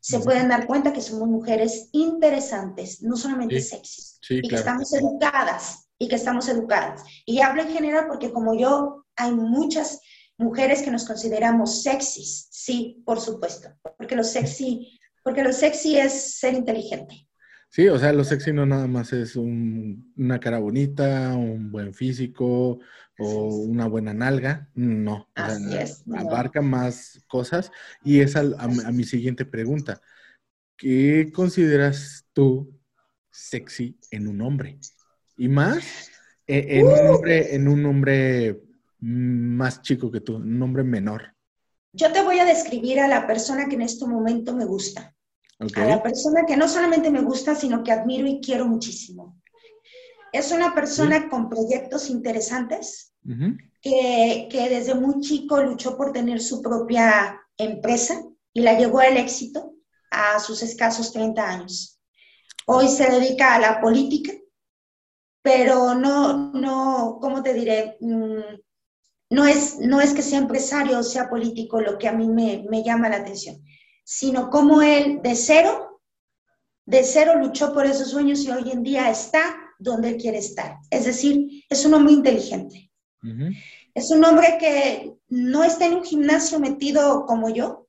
[0.00, 5.88] se pueden dar cuenta que somos mujeres interesantes, no solamente sexys, y que estamos educadas,
[5.98, 7.02] y que estamos educadas.
[7.24, 10.00] Y hablo en general porque como yo, hay muchas
[10.36, 16.38] mujeres que nos consideramos sexys, sí, por supuesto, porque lo sexy, porque lo sexy es
[16.38, 17.28] ser inteligente.
[17.74, 22.78] Sí, o sea, lo sexy no nada más es una cara bonita, un buen físico
[23.18, 24.70] o una buena nalga.
[24.74, 27.72] No, Así es, abarca más cosas.
[28.04, 30.00] Y es a, mi siguiente pregunta.
[30.76, 32.78] ¿Qué consideras tú
[33.32, 34.78] sexy en un hombre?
[35.36, 36.12] Y más
[36.46, 37.14] e, en, un, ¡Uh!
[37.14, 38.62] hombre, en un hombre
[39.04, 41.34] más chico que tú, un hombre menor.
[41.92, 45.14] Yo te voy a describir a la persona que en este momento me gusta.
[45.58, 49.40] A la persona que no solamente me gusta, sino que admiro y quiero muchísimo.
[50.32, 53.12] Es una persona con proyectos interesantes,
[53.80, 59.16] que, que, desde muy chico luchó por tener su propia empresa y la llevó al
[59.16, 59.74] éxito
[60.10, 62.00] a sus escasos 30 años.
[62.66, 64.32] Hoy se dedica a la política,
[65.42, 67.96] pero no, no, ¿cómo te diré?
[68.00, 68.63] Mm,
[69.34, 72.64] no es, no es que sea empresario o sea político lo que a mí me,
[72.70, 73.62] me llama la atención
[74.04, 76.02] sino como él de cero,
[76.84, 80.76] de cero luchó por esos sueños y hoy en día está donde él quiere estar.
[80.90, 82.90] Es decir, es un hombre inteligente.
[83.94, 87.88] Es un hombre que no está en un gimnasio metido como yo,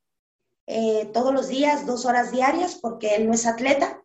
[0.65, 4.01] eh, todos los días, dos horas diarias, porque él no es atleta,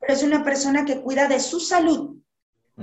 [0.00, 2.21] pero es una persona que cuida de su salud.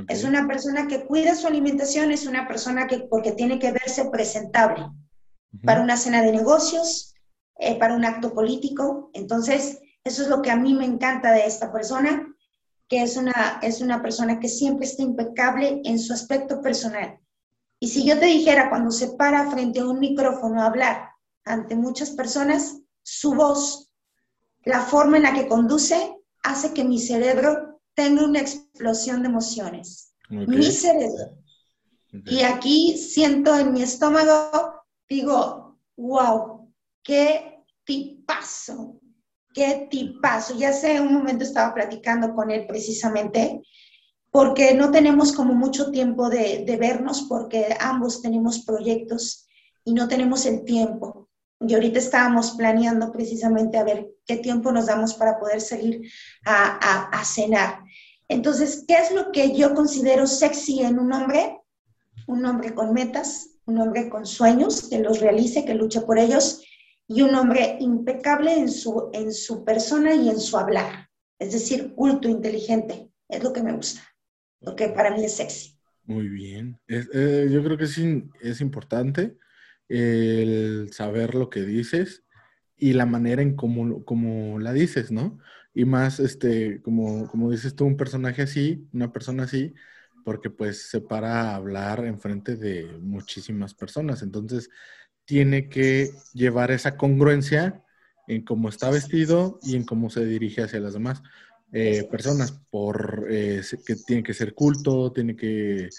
[0.08, 4.06] Es una persona que cuida su alimentación, es una persona que, porque tiene que verse
[4.10, 4.86] presentable
[5.64, 7.14] para una cena de negocios,
[7.58, 9.10] eh, para un acto político.
[9.14, 12.34] Entonces, eso es lo que a mí me encanta de esta persona,
[12.88, 17.20] que es una, es una persona que siempre está impecable en su aspecto personal.
[17.80, 21.10] Y si yo te dijera cuando se para frente a un micrófono a hablar
[21.46, 23.92] ante muchas personas, su voz,
[24.64, 27.69] la forma en la que conduce, hace que mi cerebro
[28.00, 30.14] tenga una explosión de emociones.
[30.30, 31.38] Mi cerebro.
[32.26, 39.02] Y aquí siento en mi estómago, digo, wow, qué tipazo,
[39.54, 40.58] qué tipazo.
[40.58, 43.62] Ya hace un momento estaba platicando con él precisamente,
[44.32, 49.46] porque no tenemos como mucho tiempo de, vernos, porque ambos tenemos proyectos
[49.84, 51.29] y no tenemos el tiempo.
[51.62, 56.10] Y ahorita estábamos planeando precisamente a ver qué tiempo nos damos para poder salir
[56.46, 57.84] a, a, cenar.
[58.30, 61.60] Entonces, ¿qué es lo que yo considero sexy en un hombre?
[62.28, 66.62] Un hombre con metas, un hombre con sueños, que los realice, que luche por ellos
[67.10, 71.10] y un hombre impecable en su, en su persona y en su hablar.
[71.40, 73.10] Es decir, culto, inteligente.
[73.28, 74.02] Es lo que me gusta,
[74.62, 75.76] lo que para mí es sexy.
[76.06, 76.80] Muy bien.
[76.88, 77.98] Eh, yo creo que es,
[78.42, 79.38] es importante
[79.90, 82.24] el saber lo que dices
[82.78, 85.40] y la manera en cómo, cómo la dices, ¿no?
[85.74, 89.74] Y más, este, como, como dices tú, un personaje así, una persona así,
[90.24, 94.22] porque pues se para a hablar enfrente de muchísimas personas.
[94.22, 94.70] Entonces,
[95.26, 97.84] tiene que llevar esa congruencia
[98.28, 101.22] en cómo está vestido y en cómo se dirige hacia las demás
[101.72, 105.90] eh, personas, por eh, que tiene que ser culto, tiene que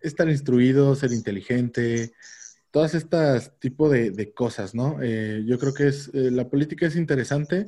[0.00, 2.12] estar instruido, ser inteligente,
[2.70, 4.98] todas estas tipos de, cosas, ¿no?
[5.02, 7.66] Eh, yo creo que es, la política es interesante,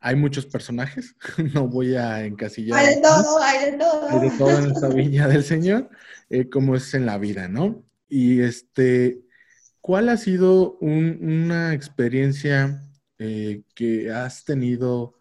[0.00, 1.16] hay muchos personajes,
[1.54, 2.78] no voy a encasillar.
[2.78, 4.08] Hay de todo, hay de todo.
[4.08, 5.88] Hay de todo en esta viña del Señor,
[6.52, 7.84] como es en la vida, ¿no?
[8.08, 9.26] Y este,
[9.86, 12.82] ¿Cuál ha sido una experiencia
[13.20, 15.14] eh, que has tenido,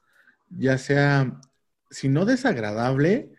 [0.49, 1.39] ya sea,
[1.91, 3.31] si no desagradable,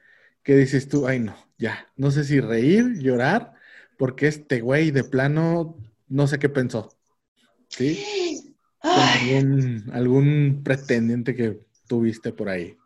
[0.44, 3.54] que dices tú, ay no, ya, no sé si reír, llorar,
[3.98, 5.76] porque este güey de plano
[6.08, 6.92] no sé qué pensó?
[7.68, 8.54] ¿Sí?
[8.80, 12.76] Algún, algún, pretendiente que tuviste por ahí.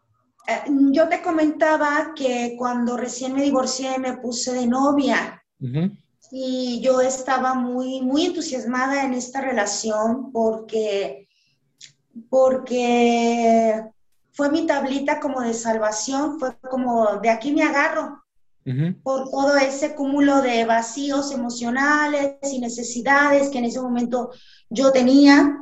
[0.48, 5.42] Eh, yo te comentaba que cuando recién me divorcié me puse de novia
[6.32, 11.28] y yo estaba muy, muy entusiasmada en esta relación porque,
[12.30, 13.84] porque
[14.32, 18.24] fue mi tablita como de salvación, fue como de aquí me agarro
[19.02, 24.30] por todo ese cúmulo de vacíos emocionales y necesidades que en ese momento
[24.68, 25.56] yo tenía.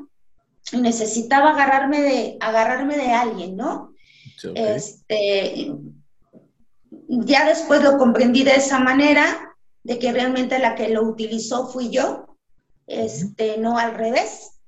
[0.71, 3.95] y necesitaba agarrarme de, agarrarme de alguien, ¿no?
[4.55, 5.73] Este,
[7.09, 11.91] ya después lo comprendí de esa manera, de que realmente la que lo utilizó fui
[11.91, 12.37] yo,
[12.87, 14.61] este, no al revés.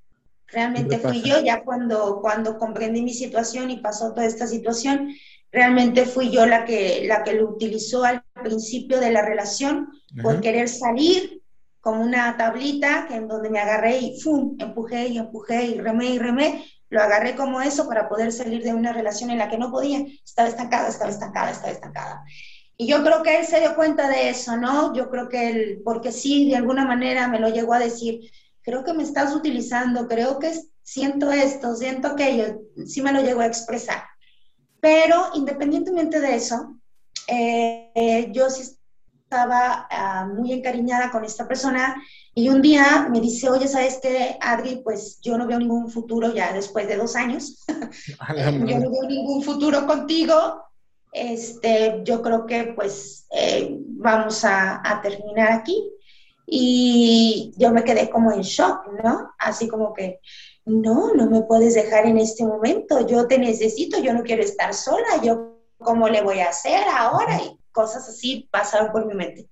[0.46, 5.12] Realmente fui yo, ya cuando, cuando comprendí mi situación y pasó toda esta situación,
[5.52, 9.88] realmente fui yo la que, la que lo utilizó al principio de la relación
[10.22, 11.42] por querer salir
[11.80, 14.56] como una tablita que en donde me agarré y ¡fum!
[14.58, 16.64] empujé y empujé y remé y remé.
[16.90, 20.04] Lo agarré como eso para poder salir de una relación en la que no podía.
[20.24, 22.24] Estaba estancada, estaba estancada, estaba estancada.
[22.76, 24.94] Y yo creo que él se dio cuenta de eso, ¿no?
[24.94, 28.20] Yo creo que él, porque sí, de alguna manera me lo llegó a decir,
[28.62, 33.40] creo que me estás utilizando, creo que siento esto, siento aquello, sí me lo llegó
[33.40, 34.02] a expresar.
[34.80, 36.76] Pero independientemente de eso,
[37.26, 38.62] eh, yo sí
[39.30, 42.02] estaba ah, muy encariñada con esta persona
[42.34, 44.80] y un día me dice, oye, ¿sabes qué, Adri?
[44.82, 47.64] Pues yo no veo ningún futuro ya después de dos años.
[48.36, 50.64] yo no veo ningún futuro contigo.
[51.12, 55.90] Este, yo creo que pues eh, vamos a, a terminar aquí.
[56.46, 59.32] Y yo me quedé como en shock, ¿no?
[59.38, 60.18] Así como que,
[60.70, 64.72] no, no me puedes dejar en este momento, yo te necesito, yo no quiero estar
[64.72, 69.48] sola, yo cómo le voy a hacer ahora y cosas así pasaron por mi mente.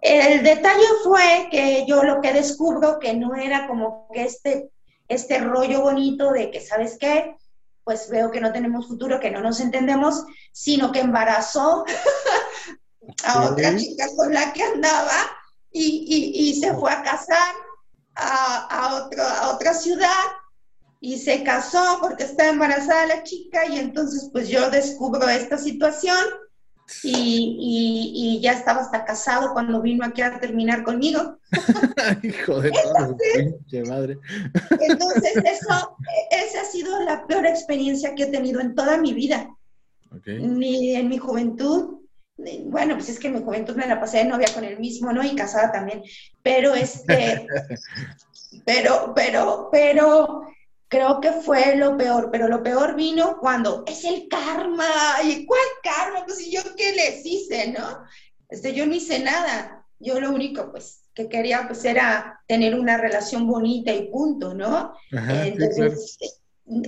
[0.00, 4.70] El detalle fue que yo lo que descubro que no era como que este,
[5.08, 7.36] este rollo bonito de que, ¿sabes qué?
[7.84, 11.84] Pues veo que no tenemos futuro, que no nos entendemos, sino que embarazó
[13.24, 15.30] a otra chica con la que andaba
[15.70, 17.54] y, se fue a casar
[18.14, 19.04] a,
[19.40, 20.08] a otra ciudad
[21.00, 26.18] y se casó porque estaba embarazada la chica y entonces pues yo descubro esta situación
[27.04, 31.38] y, y, ya estaba hasta casado cuando vino aquí a terminar conmigo.
[32.22, 34.18] Hijo de todo, pinche madre.
[34.80, 35.96] entonces eso,
[36.30, 39.48] esa ha sido la peor experiencia que he tenido en toda mi vida.
[40.26, 42.00] Ni en mi juventud,
[42.64, 45.12] bueno, pues es que en mi juventud me la pasé de novia con el mismo,
[45.12, 45.22] ¿no?
[45.22, 46.02] Y casada también.
[46.42, 47.46] Pero este,
[48.64, 50.42] pero, pero, pero,
[50.90, 54.84] creo que fue lo peor, pero lo peor vino cuando es el karma.
[55.22, 56.24] ¿Y cuál karma?
[56.26, 58.02] Pues yo qué les hice, ¿no?
[58.48, 59.86] Este, yo no hice nada.
[60.00, 64.92] Yo lo único, pues, que quería, pues, era tener una relación bonita y punto, ¿no?
[65.12, 66.18] Entonces,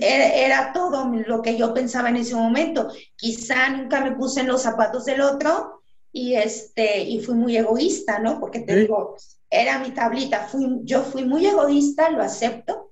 [0.01, 2.91] era, todo lo que yo pensaba en ese momento.
[3.15, 5.81] Quizá nunca me puse en los zapatos del otro
[6.11, 8.41] y, este, y fui muy egoísta, ¿no?
[8.41, 9.15] Porque te digo,
[9.49, 12.91] era mi tablita, fui, yo fui muy egoísta, lo acepto.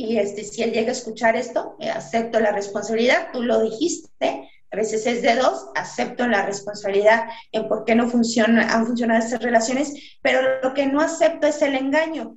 [0.00, 4.48] Y este, si él llega a escuchar esto, eh, acepto la responsabilidad, tú lo dijiste,
[4.72, 9.20] a veces es de dos, acepto la responsabilidad en por qué no funciona, han funcionado
[9.22, 9.92] estas relaciones,
[10.22, 12.36] pero lo que no acepto es el engaño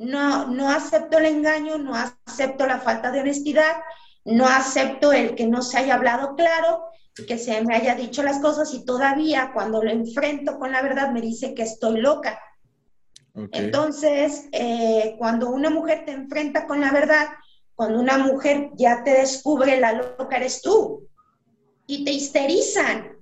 [0.00, 3.76] no, no acepto el engaño, no acepto la falta de honestidad,
[4.24, 6.84] no acepto el que no se haya hablado claro,
[7.28, 11.10] que se me haya dicho las cosas y todavía cuando lo enfrento con la verdad
[11.10, 12.40] me dice que estoy loca.
[13.52, 17.26] Entonces, eh, cuando una mujer te enfrenta con la verdad,
[17.74, 21.08] cuando una mujer ya te descubre la loca eres tú.
[21.86, 23.16] Y te histerizan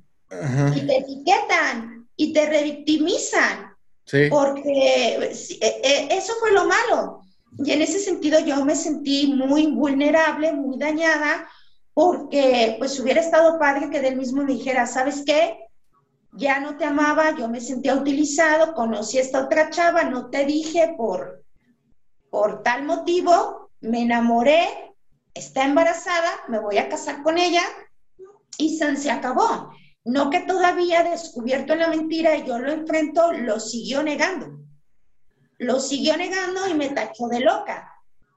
[0.75, 3.73] y te etiquetan y te revictimizan.
[4.31, 7.23] Porque eh, eh, eso fue lo malo.
[7.59, 11.49] Y en ese sentido yo me sentí muy vulnerable, muy dañada,
[11.95, 15.68] porque pues hubiera estado padre que del mismo me dijera, ¿sabes qué?
[16.33, 20.45] Ya no te amaba, yo me sentía utilizado, conocí a esta otra chava, no te
[20.45, 21.45] dije por,
[22.31, 24.95] por tal motivo, me enamoré,
[25.35, 27.63] está embarazada, me voy a casar con ella
[28.59, 29.71] y se acabó.
[30.05, 34.59] No que todavía descubierto la mentira y yo lo enfrento, lo siguió negando.
[35.59, 37.93] Lo siguió negando y me tachó de loca.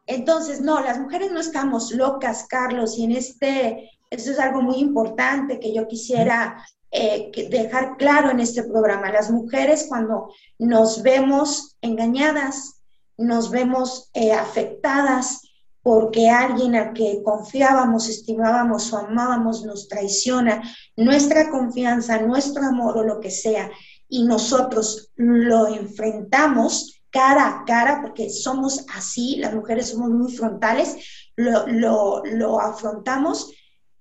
[0.06, 4.78] Entonces, no, las mujeres no estamos locas, Carlos, y en este, eso es algo muy
[4.78, 9.12] importante que yo quisiera eh, dejar claro en este programa.
[9.12, 12.82] Las mujeres cuando nos vemos engañadas,
[13.18, 15.42] nos vemos eh, afectadas,
[15.84, 20.62] porque alguien al que confiábamos, estimábamos o amábamos nos traiciona,
[20.96, 23.72] nuestra confianza, nuestro amor o lo que sea,
[24.08, 30.96] y nosotros lo enfrentamos cara a cara, porque somos así, las mujeres somos muy frontales,
[31.36, 33.52] lo, afrontamos,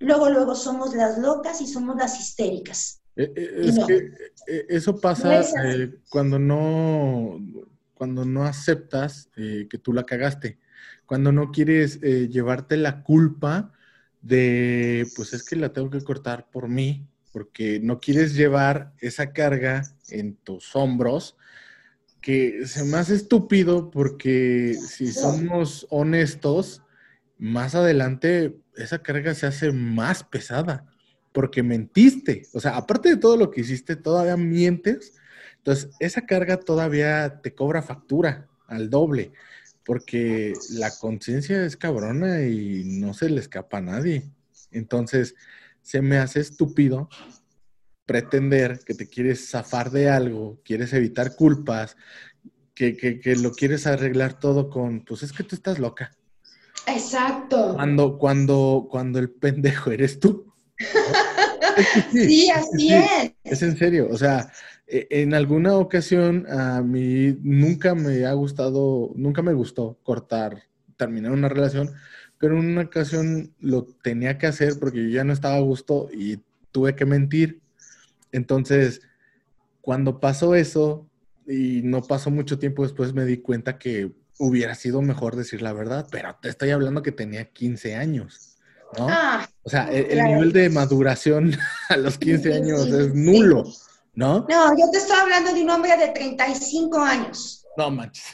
[0.00, 3.00] luego, luego somos las locas y somos las histéricas.
[3.16, 3.96] Eh, eh, es que
[4.46, 5.44] eh, eso pasa
[6.08, 7.38] cuando no
[7.94, 10.58] cuando no aceptas que tú la cagaste.
[11.04, 13.72] Cuando no quieres llevarte la culpa
[14.22, 19.34] de, pues es que la tengo que cortar por mí, porque no quieres llevar esa
[19.34, 21.36] carga en tus hombros
[22.20, 26.82] que se me hace estúpido porque si somos honestos,
[27.40, 30.86] más adelante esa carga se hace más pesada
[31.32, 32.42] porque mentiste.
[32.52, 35.14] O sea, aparte de todo lo que hiciste, todavía mientes.
[35.56, 39.32] Entonces, esa carga todavía te cobra factura al doble,
[39.84, 44.30] porque la conciencia es cabrona y no se le escapa a nadie.
[44.70, 45.34] Entonces,
[45.82, 47.08] se me hace estúpido
[48.06, 51.96] pretender que te quieres zafar de algo, quieres evitar culpas,
[52.74, 56.10] que, que, lo quieres arreglar todo con, pues es que tú estás loca.
[56.86, 57.74] Exacto.
[57.74, 60.52] Cuando, cuando, cuando el pendejo eres tú.
[62.12, 63.32] sí, así es.
[63.44, 64.50] Es en serio, o sea,
[64.86, 70.64] e, en alguna ocasión a mí nunca me ha gustado, nunca me gustó cortar,
[70.96, 71.92] terminar una relación,
[72.38, 76.08] pero en una ocasión lo tenía que hacer porque yo ya no estaba a gusto
[76.12, 76.40] y
[76.72, 77.60] tuve que mentir.
[78.32, 79.02] Entonces,
[79.80, 81.08] cuando pasó eso
[81.46, 85.74] y no pasó mucho tiempo después, me di cuenta que hubiera sido mejor decir la
[85.74, 88.56] verdad, pero te estoy hablando que tenía 15 años.
[88.96, 89.06] ¿no?
[89.08, 91.52] Ah, o sea, el, nivel de maduración
[91.90, 93.64] a los 15 años es nulo,
[94.14, 94.46] ¿no?
[94.48, 97.66] No, yo te estoy hablando de un hombre de 35 años.
[97.76, 98.24] No manches.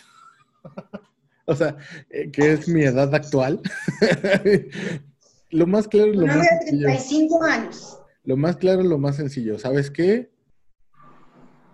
[1.44, 1.76] o sea,
[2.08, 3.60] eh, que es mi edad actual.
[5.50, 7.98] lo más claro, lo un hombre de 35 años.
[8.22, 9.58] Lo más claro, lo más sencillo.
[9.58, 10.30] ¿Sabes qué?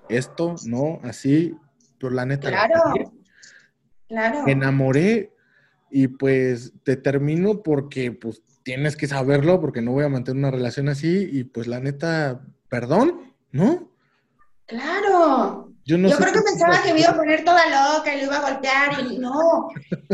[0.09, 1.55] Esto, no, así,
[2.01, 2.49] por la neta.
[2.49, 3.13] Claro.
[4.13, 4.43] Claro.
[4.45, 5.33] Me enamoré
[5.91, 10.51] y pues te termino porque pues tienes que saberlo porque no voy a mantener una
[10.51, 13.91] relación así y pues la neta, perdón, ¿no?
[14.67, 15.73] Claro.
[15.87, 17.63] Yo, no Yo creo que pensaba que me iba a poner toda
[17.97, 19.71] loca y lo iba a golpear y no,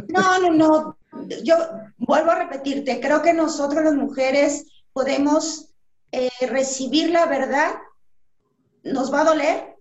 [0.08, 0.96] no, no, no.
[1.42, 1.56] Yo
[1.96, 5.74] vuelvo a repetirte, creo que nosotros las mujeres podemos
[6.12, 7.72] eh, recibir la verdad,
[8.84, 9.77] nos va a doler.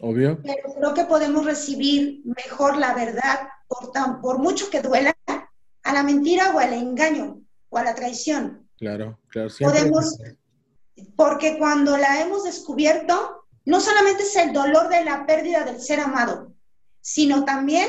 [0.00, 0.40] Obvio.
[0.42, 5.92] Pero creo que podemos recibir mejor la verdad, por, tan, por mucho que duela, a
[5.92, 8.68] la mentira o al engaño o a la traición.
[8.76, 9.50] Claro, claro.
[9.60, 10.18] Podemos,
[11.16, 16.00] porque cuando la hemos descubierto, no solamente es el dolor de la pérdida del ser
[16.00, 16.52] amado,
[17.00, 17.88] sino también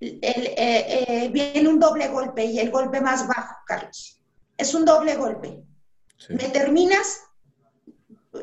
[0.00, 4.20] el, eh, eh, viene un doble golpe y el golpe más bajo, Carlos.
[4.56, 5.62] Es un doble golpe.
[6.28, 7.22] Me terminas,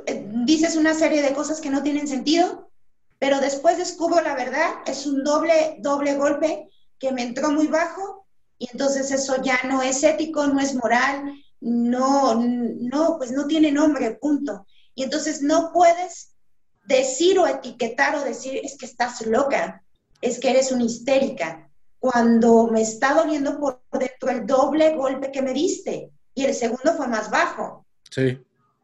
[0.05, 2.70] eh, dices una serie de cosas que no tienen sentido,
[3.21, 6.67] pero después descubro la verdad, es un doble, doble golpe
[6.97, 8.25] que me entró muy bajo
[8.57, 13.71] y entonces eso ya no es ético, no es moral, no, no, pues no tiene
[13.71, 14.65] nombre, punto.
[14.95, 16.33] Y entonces no puedes
[16.85, 19.83] decir o etiquetar o decir, es que estás loca,
[20.19, 21.69] es que eres una histérica,
[21.99, 26.95] cuando me está doliendo por dentro el doble golpe que me diste y el segundo
[26.97, 27.85] fue más bajo.
[28.09, 28.43] Sí.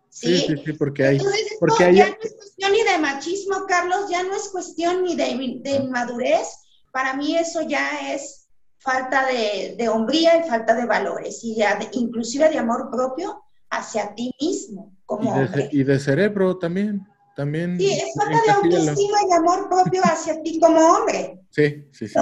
[0.10, 1.18] Sí, sí, sí, porque hay...
[1.18, 1.96] Entonces, porque hay...
[1.98, 5.72] ya no es cuestión ni de machismo, Carlos, ya no es cuestión ni de, de
[5.78, 6.48] inmadurez,
[6.92, 8.48] para mí eso ya es
[8.80, 11.58] falta de, hombría y falta de valores, y
[11.94, 15.70] inclusive de amor propio hacia ti mismo como y de, hombre.
[15.72, 17.06] Y de cerebro también.
[17.38, 21.40] También sí, es falta de autoestima y amor propio hacia ti como hombre.
[21.52, 22.16] Sí, sí, sí.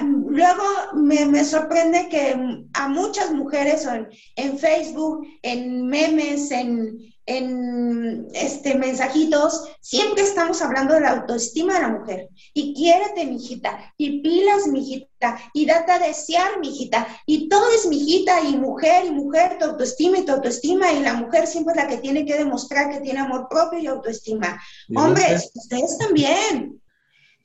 [0.00, 0.62] luego
[0.94, 2.36] me, me, sorprende que
[2.74, 10.94] a muchas mujeres en, en Facebook, en memes, en, en este, mensajitos, siempre estamos hablando
[10.94, 12.28] de la autoestima de la mujer.
[12.52, 18.40] Y quiérete, mijita, y pilas, mijita, y date a desear, mijita, y todo es mijita,
[18.40, 21.88] y mujer, y mujer, tu autoestima y tu autoestima, y la mujer siempre es la
[21.88, 24.60] que tiene que demostrar que tiene amor propio y autoestima.
[24.94, 26.80] Hombres, ustedes también.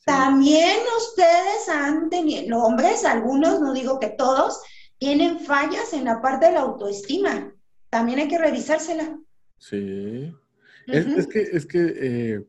[0.05, 4.61] También ustedes han tenido, hombres, algunos, no digo que todos,
[4.97, 7.53] tienen fallas en la parte de la autoestima.
[7.89, 9.17] También hay que revisársela.
[9.58, 10.34] Sí.
[10.88, 12.43] es, que es, que, eh,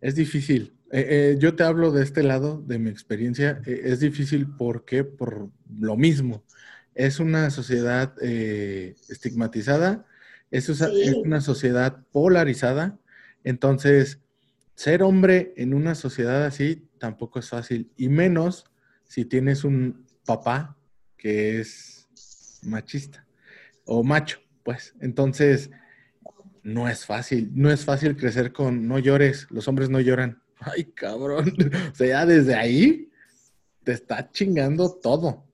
[0.00, 0.74] es difícil.
[0.92, 3.62] Eh, eh, yo te hablo de este lado, de mi experiencia.
[3.66, 6.44] es difícil porque por lo mismo.
[6.94, 10.04] Es una sociedad estigmatizada,
[10.50, 12.98] es, es una sociedad polarizada.
[13.44, 14.20] Entonces,
[14.74, 17.92] ser hombre en una sociedad así tampoco es fácil.
[17.96, 18.64] Y menos
[19.04, 20.76] si tienes un papá
[21.16, 22.08] que es
[22.62, 23.26] machista
[23.84, 24.94] o macho, pues.
[25.00, 25.70] Entonces,
[26.62, 30.42] no es fácil, no es fácil crecer con no llores, los hombres no lloran.
[30.60, 31.54] Ay, cabrón.
[31.92, 33.10] O sea, ya desde ahí
[33.84, 35.46] te está chingando todo.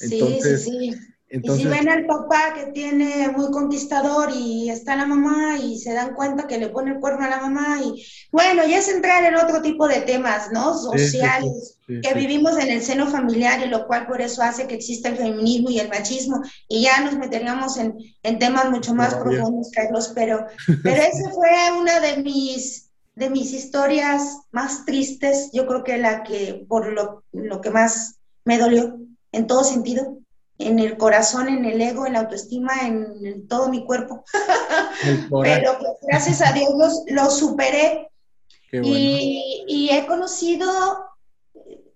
[0.00, 0.98] Entonces, sí, sí, sí.
[1.28, 5.92] Y si ven al papá que tiene muy conquistador y está la mamá y se
[5.92, 9.24] dan cuenta que le pone el cuerno a la mamá y bueno, ya es entrar
[9.24, 10.78] en otro tipo de temas, ¿no?
[10.78, 15.08] Sociales, que vivimos en el seno familiar y lo cual por eso hace que exista
[15.08, 19.70] el feminismo y el machismo y ya nos meteríamos en, en temas mucho más profundos,
[19.72, 20.46] Carlos, pero,
[20.84, 22.84] pero esa fue una de mis
[23.16, 28.16] de mis historias más tristes, yo creo que la que por lo, lo que más
[28.44, 28.98] me dolió
[29.32, 30.18] en todo sentido,
[30.58, 34.24] en el corazón, en el ego, en la autoestima, en, todo mi cuerpo.
[35.42, 38.08] Pero pues, gracias a Dios lo superé.
[38.72, 40.68] y, y, he conocido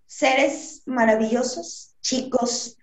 [0.06, 2.76] seres maravillosos, chicos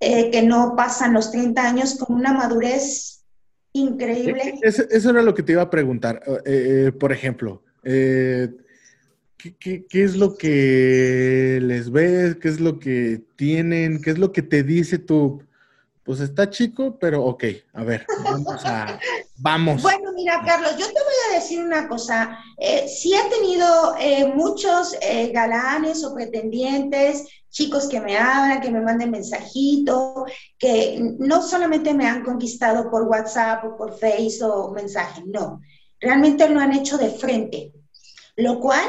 [0.00, 3.24] eh, que no pasan los 30 años con una madurez
[3.72, 4.58] increíble.
[4.60, 6.20] Eso, eso era lo que te iba a preguntar.
[6.44, 7.62] Eh, eh, por ejemplo,
[9.42, 12.36] ¿qué, qué, qué es lo que les ves?
[12.36, 14.00] ¿Qué es lo que tienen?
[14.00, 15.42] ¿Qué es lo que te dice tu,
[16.04, 18.98] pues está chico, pero ok, a ver, vamos a,
[19.36, 19.82] vamos.
[19.82, 22.38] Bueno, mira, Carlos, yo te voy a decir una cosa.
[22.58, 28.70] Eh, sí he tenido eh, muchos eh, galanes o pretendientes, chicos que me hablan, que
[28.70, 30.26] me manden mensajito,
[30.58, 35.60] que no solamente me han conquistado por WhatsApp o por Facebook o mensaje, no,
[36.00, 37.72] realmente lo han hecho de frente,
[38.36, 38.82] lo cual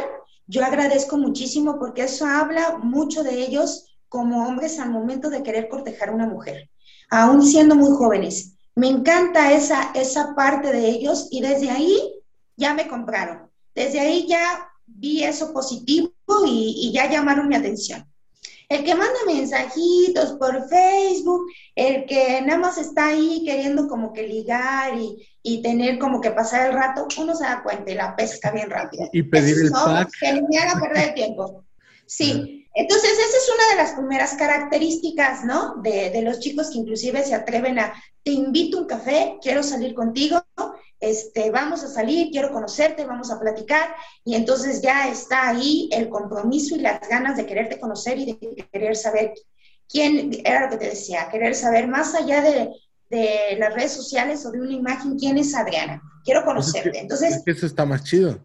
[0.47, 5.69] yo agradezco muchísimo porque eso habla mucho de ellos como hombres al momento de querer
[5.69, 6.69] cortejar a una mujer
[7.13, 8.55] aún siendo muy jóvenes.
[8.75, 11.95] Me encanta esa, esa parte de ellos y desde ahí
[12.57, 13.51] ya me compraron.
[13.75, 16.11] Desde ahí ya vi eso positivo
[16.47, 18.03] y, ya llamaron mi atención.
[18.67, 24.27] El que manda mensajitos por Facebook, el que nada más está ahí queriendo como que
[24.27, 28.15] ligar y, y tener como que pasar el rato, uno se da cuenta y la
[28.15, 29.09] pesca bien rápido.
[29.11, 30.09] Y pedir el pack.
[30.19, 31.65] Que me haga perder el tiempo.
[32.05, 35.75] Sí, entonces, esa es una de las primeras características, ¿no?
[35.83, 39.93] De, los chicos que inclusive se atreven a, te invito a un café, quiero salir
[39.93, 40.43] contigo,
[40.99, 43.93] este, vamos a salir, quiero conocerte, vamos a platicar,
[44.25, 48.67] y entonces ya está ahí el compromiso y las ganas de quererte conocer y de
[48.71, 49.33] querer saber
[49.87, 52.71] quién, era lo que te decía, querer saber más allá de,
[53.57, 56.99] las redes sociales o de una imagen, quién es Adriana, quiero pues conocerte.
[56.99, 58.43] Entonces, eso está más chido.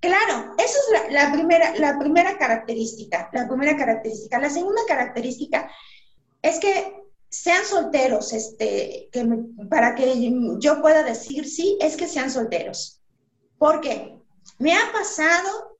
[0.00, 4.38] Claro, esa es la, primera, la primera característica, la primera característica.
[4.38, 5.70] La segunda característica
[6.42, 6.94] es que
[7.28, 9.26] sean solteros, este, que
[9.68, 13.02] para que yo pueda decir sí, es que sean solteros.
[13.58, 14.16] ¿Por qué?
[14.58, 15.78] Me ha pasado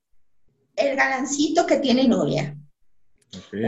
[0.74, 2.56] el galancito que tiene novia.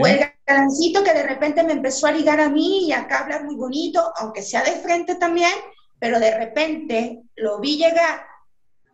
[0.01, 0.19] O el
[0.49, 4.11] galancito que de repente me empezó a ligar a mí y acá hablar muy bonito,
[4.17, 5.53] aunque sea de frente también,
[5.99, 8.25] pero de repente lo vi llegar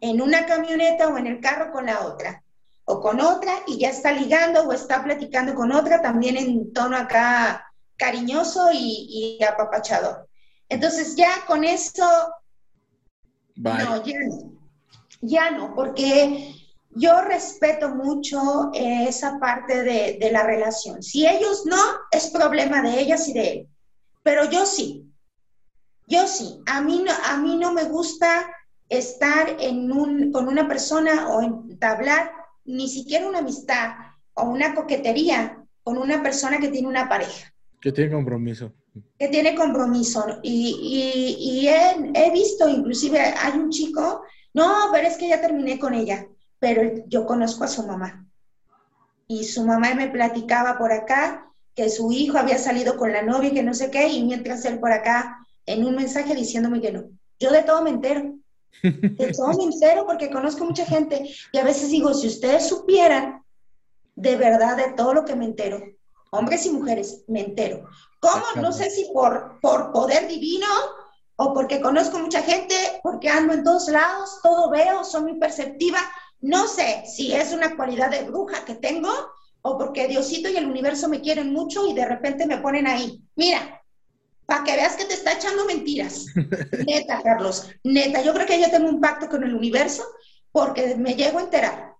[0.01, 2.43] en una camioneta o en el carro con la otra,
[2.83, 6.97] o con otra y ya está ligando o está platicando con otra también en tono
[6.97, 10.27] acá cariñoso y, apapachador.
[10.67, 12.05] Entonces ya con eso,
[13.55, 14.51] no, ya no,
[15.21, 16.53] ya no, porque
[16.95, 21.03] yo respeto mucho esa parte de, de, la relación.
[21.03, 21.77] Si ellos no,
[22.11, 23.67] es problema de ellas y de él.
[24.23, 25.05] Pero yo sí,
[26.07, 26.61] yo sí.
[26.65, 28.49] A mí no, a mí no me gusta
[28.89, 32.31] estar en un, con una persona o entablar
[32.63, 33.91] ni siquiera una amistad
[34.33, 37.53] o una coquetería con una persona que tiene una pareja.
[37.81, 38.73] Que tiene compromiso.
[39.19, 40.39] Que tiene compromiso.
[40.41, 44.23] Y, y, he, he, visto, inclusive hay un chico,
[44.53, 46.27] no, pero es que ya terminé con ella,
[46.59, 48.25] pero yo conozco a su mamá.
[49.27, 53.49] Y su mamá me platicaba por acá que su hijo había salido con la novia
[53.49, 56.91] y que no sé qué, y mientras él por acá en un mensaje diciéndome que
[56.91, 57.09] no.
[57.39, 58.35] Yo de todo me entero.
[58.81, 63.41] De todo me entero porque conozco mucha gente y a veces digo, si ustedes supieran
[64.15, 65.81] de verdad de todo lo que me entero,
[66.31, 67.87] hombres y mujeres, me entero.
[68.19, 68.43] ¿Cómo?
[68.57, 70.67] No sé si por, por poder divino
[71.37, 75.99] o porque conozco mucha gente, porque ando en todos lados, todo veo, soy muy perceptiva.
[76.41, 79.09] No sé si es una cualidad de bruja que tengo
[79.61, 83.21] o porque Diosito y el universo me quieren mucho y de repente me ponen ahí.
[83.35, 83.81] Mira,
[84.45, 86.25] para que veas que te está echando mentiras.
[86.85, 90.03] Neta, Carlos, neta, yo creo que yo tengo un pacto con el universo
[90.51, 91.95] porque me llego a enterar.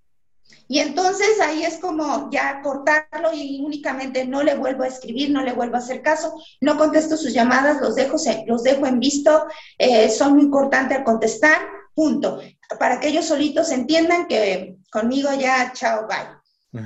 [0.68, 5.44] Y entonces ahí es como ya cortarlo y únicamente no le vuelvo a escribir, no
[5.44, 8.18] le vuelvo a hacer caso, no contesto sus llamadas, los dejo,
[8.48, 9.46] los dejo en visto,
[9.78, 11.60] eh, son muy importantes al contestar,
[11.96, 12.40] punto.
[12.78, 16.84] Para que ellos solitos entiendan que conmigo ya, chao, bye.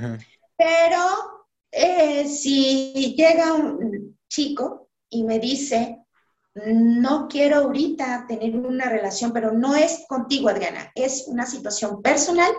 [0.56, 0.98] Pero
[1.70, 5.98] eh, si llega un chico y me dice,
[6.54, 12.50] no quiero ahorita tener una relación, pero no es contigo, Adriana, es una situación personal,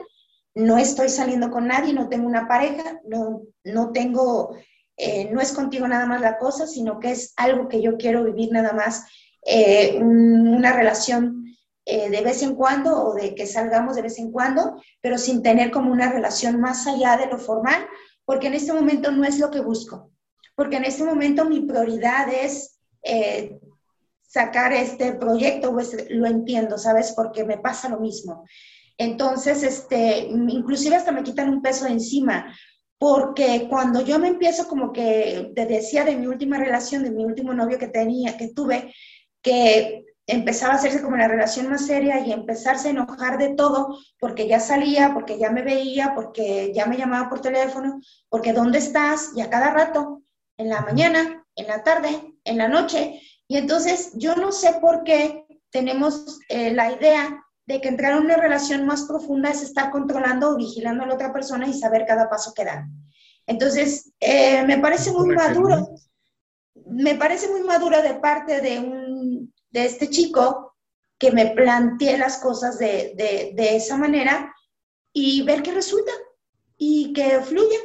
[0.54, 4.58] no estoy saliendo con nadie, no tengo una pareja, no, no tengo,
[4.98, 8.24] eh, no es contigo nada más la cosa, sino que es algo que yo quiero
[8.24, 9.06] vivir nada más,
[9.46, 11.46] eh, una relación
[11.86, 15.42] eh, de vez en cuando o de que salgamos de vez en cuando, pero sin
[15.42, 17.86] tener como una relación más allá de lo formal,
[18.26, 20.12] porque en este momento no es lo que busco
[20.62, 23.60] porque en este momento mi prioridad es eh,
[24.22, 27.14] sacar este proyecto, pues lo entiendo, ¿sabes?
[27.16, 28.46] Porque me pasa lo mismo.
[28.98, 32.56] Entonces, este, inclusive hasta me quitan un peso de encima,
[33.00, 37.26] porque cuando yo me empiezo como que te decía de mi última relación, de mi
[37.26, 38.94] último novio que tenía, que tuve,
[39.42, 44.00] que empezaba a hacerse como la relación más seria y empezarse a enojar de todo,
[44.18, 48.80] porque ya salía, porque ya me veía, porque ya me llamaba por teléfono, porque ¿dónde
[48.80, 49.32] estás?
[49.36, 50.24] Y a cada rato,
[50.58, 53.22] en la mañana, en la tarde, en la noche.
[53.48, 58.24] Y entonces yo no sé por qué tenemos eh, la idea de que entrar en
[58.24, 62.06] una relación más profunda es estar controlando o vigilando a la otra persona y saber
[62.06, 62.90] cada paso que dan.
[63.48, 65.90] Entonces, eh, me parece muy maduro,
[66.86, 69.21] me parece muy maduro de parte de, un,
[69.72, 70.76] de este chico
[71.18, 74.54] que me plantee las cosas de, de, de esa manera
[75.14, 76.12] y ver qué resulta
[76.78, 77.80] y que fluya.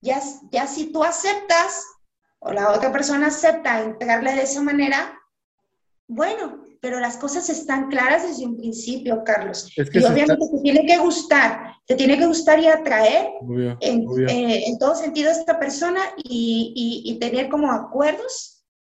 [0.00, 1.84] Ya, ya si tú aceptas
[2.38, 5.18] o la otra persona acepta entrarle de esa manera,
[6.08, 9.68] bueno, pero las cosas están claras desde un principio, Carlos.
[9.76, 13.30] y obviamente te tiene que gustar, te tiene que gustar y atraer
[13.80, 18.55] en, eh, en, todo sentido a esta persona y, y, tener como acuerdos.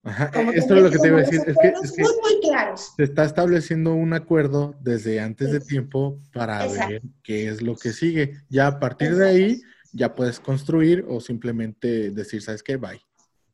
[0.09, 1.41] Ajá, esto es lo que te iba a decir.
[1.47, 2.93] Es que, es que muy, claros.
[2.97, 7.93] Se está estableciendo un acuerdo desde antes de tiempo para ver qué es lo que
[7.93, 8.39] sigue.
[8.49, 12.77] Ya a partir de ahí ya puedes construir o simplemente decir, ¿sabes qué?
[12.77, 13.01] Bye.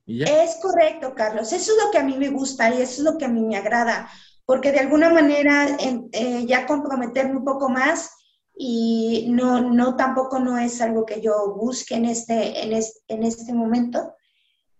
[0.07, 1.53] Es correcto, Carlos.
[1.53, 3.43] Eso es lo que a mí me gusta y eso es lo que a mí
[3.43, 4.09] me agrada,
[4.45, 8.11] porque de alguna manera eh, ya comprometerme un poco más
[8.57, 13.53] y no, no tampoco no es algo que yo busque en este, en en este
[13.55, 14.15] momento.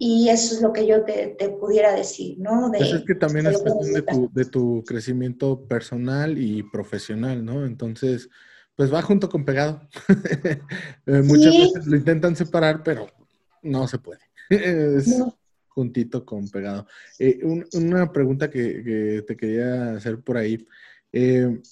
[0.07, 2.69] Y eso es lo que yo te, pudiera decir, ¿no?
[2.69, 7.43] De, pues es que también es cuestión de tu, de tu crecimiento personal y profesional,
[7.43, 7.65] ¿no?
[7.65, 8.29] Entonces,
[8.77, 9.81] pues va junto con pegado.
[11.07, 13.07] Eh, muchas veces lo intentan separar, pero
[13.63, 14.21] no se puede.
[14.51, 15.23] es
[15.69, 16.87] juntito con pegado.
[17.19, 17.41] Eh,
[17.73, 20.67] una pregunta que, te quería hacer por ahí.
[21.13, 21.63] Eh,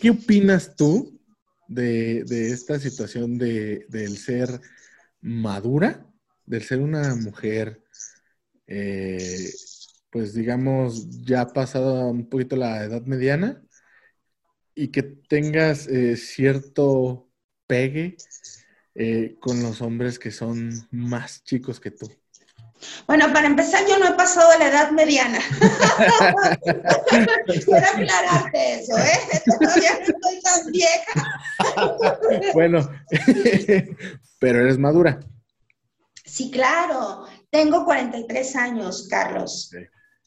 [0.00, 1.20] ¿qué, opinas tú
[1.68, 4.58] de, esta situación de, del ser
[5.20, 6.05] madura,
[6.46, 7.82] del ser una mujer,
[8.66, 9.50] eh,
[10.10, 13.62] pues digamos, ya pasado un poquito la edad mediana
[14.74, 17.28] y que tengas cierto
[17.66, 18.16] pegue
[18.98, 22.10] eh, con los hombres que son más chicos que tú?
[23.06, 25.38] Bueno, para empezar, yo no he pasado la edad mediana.
[27.46, 29.42] Quiero aclararte eso, ¿eh?
[29.44, 31.12] Todavía no estoy tan vieja.
[32.54, 32.88] bueno,
[34.38, 35.20] pero eres madura.
[36.36, 37.24] Sí, claro.
[37.50, 39.70] Tengo 43 años, Carlos.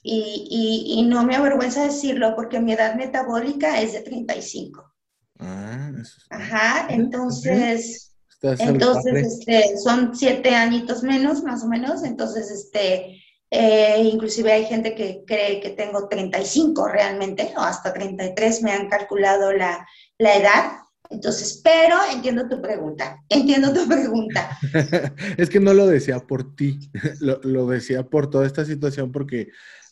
[0.02, 4.94] Y, y, no me avergüenza decirlo porque mi edad metabólica es de 35.
[5.40, 8.10] Ah, eso Ajá, entonces
[8.42, 12.04] entonces, este, son siete añitos menos, más o menos.
[12.04, 18.64] Entonces, este, eh, inclusive hay gente que cree que tengo 35 realmente, o hasta 33
[18.64, 19.86] me han calculado la,
[20.18, 20.72] la edad.
[21.10, 24.58] Entonces, pero entiendo tu pregunta, entiendo tu pregunta.
[25.38, 26.80] es que no lo decía por ti,
[27.20, 29.50] lo, lo decía por toda esta situación porque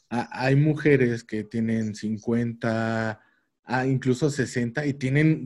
[0.10, 3.20] hay mujeres que tienen 50,
[3.66, 5.46] ah, incluso 60 y tienen,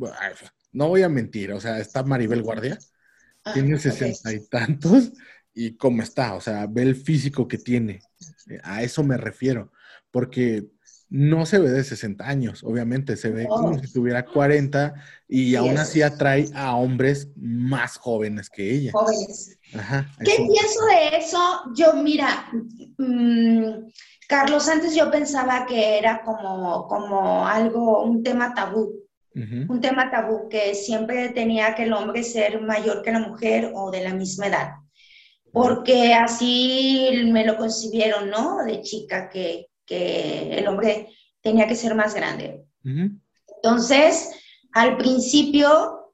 [0.72, 2.78] no voy a mentir, o sea, está Maribel Guardia,
[3.44, 5.12] Ah, tiene sesenta y tantos
[5.54, 8.02] y cómo está, o sea, ve el físico que tiene.
[8.64, 9.72] A eso me refiero,
[10.12, 10.68] porque
[11.12, 14.94] no se ve de 60 años, obviamente, se ve como si tuviera 40
[15.28, 18.94] y aún así atrae a hombres más jóvenes que ella.
[18.94, 19.60] Jóvenes.
[20.24, 21.64] ¿Qué pienso de eso?
[21.76, 22.48] Yo, mira,
[22.98, 23.90] mm,
[24.26, 28.96] Carlos, antes yo pensaba que era como, como algo, un tema tabú.
[29.34, 33.90] Un tema tabú que siempre tenía que el hombre ser mayor que la mujer o
[33.90, 34.72] de la misma edad,
[35.54, 38.58] porque así me lo concibieron, ¿no?
[38.66, 41.10] De chica, que, que el hombre
[41.42, 42.64] tenía que ser más grande.
[42.82, 44.30] Entonces,
[44.72, 46.14] al principio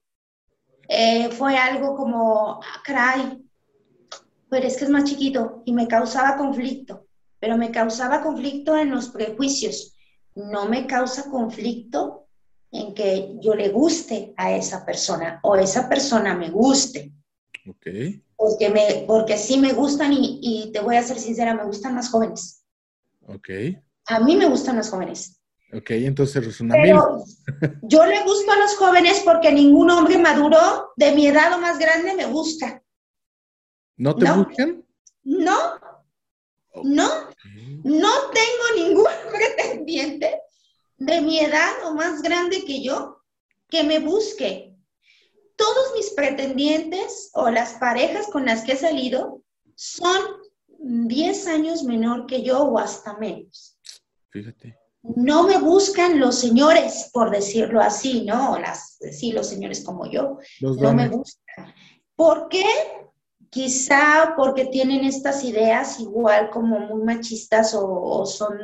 [0.90, 3.40] eh, fue algo como, ah, caray,
[4.50, 7.06] pero es que es más chiquito y me causaba conflicto,
[7.40, 9.96] pero me causaba conflicto en los prejuicios,
[10.34, 12.26] no me causa conflicto
[12.72, 17.12] en que yo le guste a esa persona o esa persona me guste.
[17.70, 17.88] Ok.
[18.36, 21.94] Porque, me, porque sí me gustan y, y, te voy a ser sincera, me gustan
[21.94, 22.64] más jóvenes.
[23.28, 23.50] Ok.
[24.08, 25.42] A mí me gustan más jóvenes.
[25.74, 27.24] Ok, entonces es una Pero
[27.84, 31.78] yo le gusto a los jóvenes porque ningún hombre maduro de mi edad o más
[31.78, 32.82] grande me gusta.
[33.98, 34.86] ¿No te buscan?
[35.24, 35.58] No.
[36.84, 37.08] No.
[37.84, 40.42] No tengo ningún pretendiente
[40.98, 43.24] de mi edad o más grande que yo
[43.70, 44.74] que me busque.
[45.58, 49.42] Todos mis pretendientes o las parejas con las que he salido
[49.76, 50.22] son
[50.80, 53.78] 10 años menor que yo o hasta menos.
[54.30, 54.78] Fíjate.
[55.02, 58.60] no me buscan los señores, por decirlo así, ¿no?
[58.60, 61.74] Las, sí, los señores como yo, no me buscan.
[62.16, 62.66] ¿Por qué?
[63.50, 68.58] Quizá porque tienen estas ideas igual como muy machistas o, son,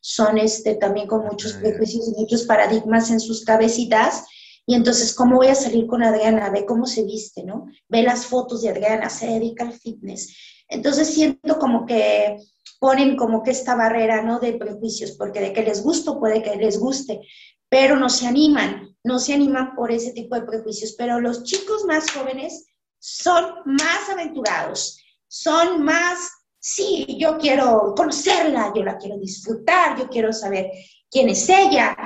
[0.00, 4.24] son este, también con muchos ah, prejuicios y muchos paradigmas en sus cabecitas.
[4.64, 6.50] Y entonces, ¿cómo voy a salir con Adriana?
[6.50, 7.66] Ve cómo se viste, ¿no?
[7.88, 10.36] Ve las fotos de Adriana, se dedica al fitness.
[10.72, 12.38] Entonces siento como que
[12.80, 14.40] ponen como que esta barrera, ¿no?
[14.40, 17.20] De prejuicios, porque de que les gusto puede que les guste,
[17.68, 20.94] pero no se animan, no se animan por ese tipo de prejuicios.
[20.98, 22.66] Pero los chicos más jóvenes
[22.98, 24.98] son más aventurados,
[25.28, 30.70] son más, sí, yo quiero conocerla, yo la quiero disfrutar, yo quiero saber
[31.10, 31.96] quién es ella,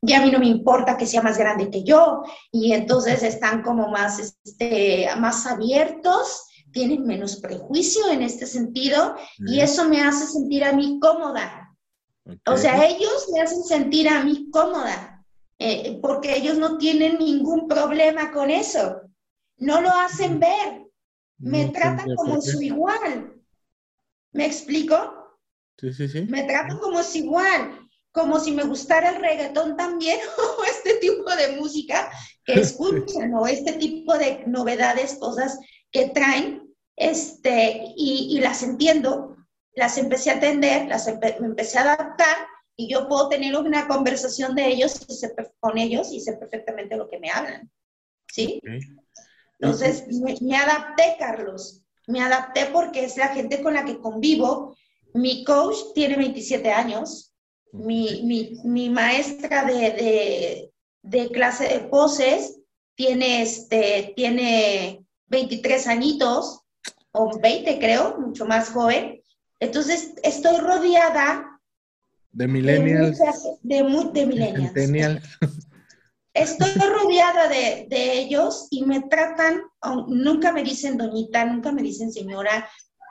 [0.00, 3.62] y a mí no me importa que sea más grande que yo, y entonces están
[3.62, 10.26] como más, este, más abiertos, tienen menos prejuicio en este sentido, y eso me hace
[10.26, 11.76] sentir a mí cómoda.
[12.46, 15.24] O sea, ellos me hacen sentir a mí cómoda,
[15.58, 19.02] eh, porque ellos no tienen ningún problema con eso
[19.58, 20.86] no lo hacen ver,
[21.38, 23.34] me tratan como su igual.
[24.32, 25.38] ¿Me explico?
[25.78, 26.22] Sí, sí, sí.
[26.22, 30.18] Me tratan como su igual, como si me gustara el reggaetón también
[30.58, 32.10] o este tipo de música
[32.44, 35.58] que escuchan o este tipo de novedades, cosas
[35.92, 39.36] que traen, este, y, las entiendo,
[39.74, 42.36] las empecé a atender, las me empecé a adaptar
[42.76, 45.16] y yo puedo tener una conversación de ellos y
[45.60, 47.70] con ellos y sé perfectamente lo que me hablan.
[48.30, 48.60] ¿Sí?
[49.58, 50.04] Entonces,
[50.40, 51.82] me, adapté, Carlos.
[52.06, 54.76] Me adapté porque es la gente con la que convivo.
[55.14, 57.34] Mi coach tiene 27 años.
[57.72, 60.70] Mi, maestra de,
[61.32, 62.60] clase de poses
[62.94, 66.62] tiene, este, tiene 23 añitos,
[67.12, 69.20] o 20 creo, mucho más joven.
[69.60, 71.58] Entonces, estoy rodeada
[72.32, 73.18] de millennials.
[73.62, 75.22] De, de, millennials.
[76.34, 79.62] Estoy rodeada de, ellos y me tratan,
[80.06, 82.68] nunca me dicen doñita, nunca me dicen señora,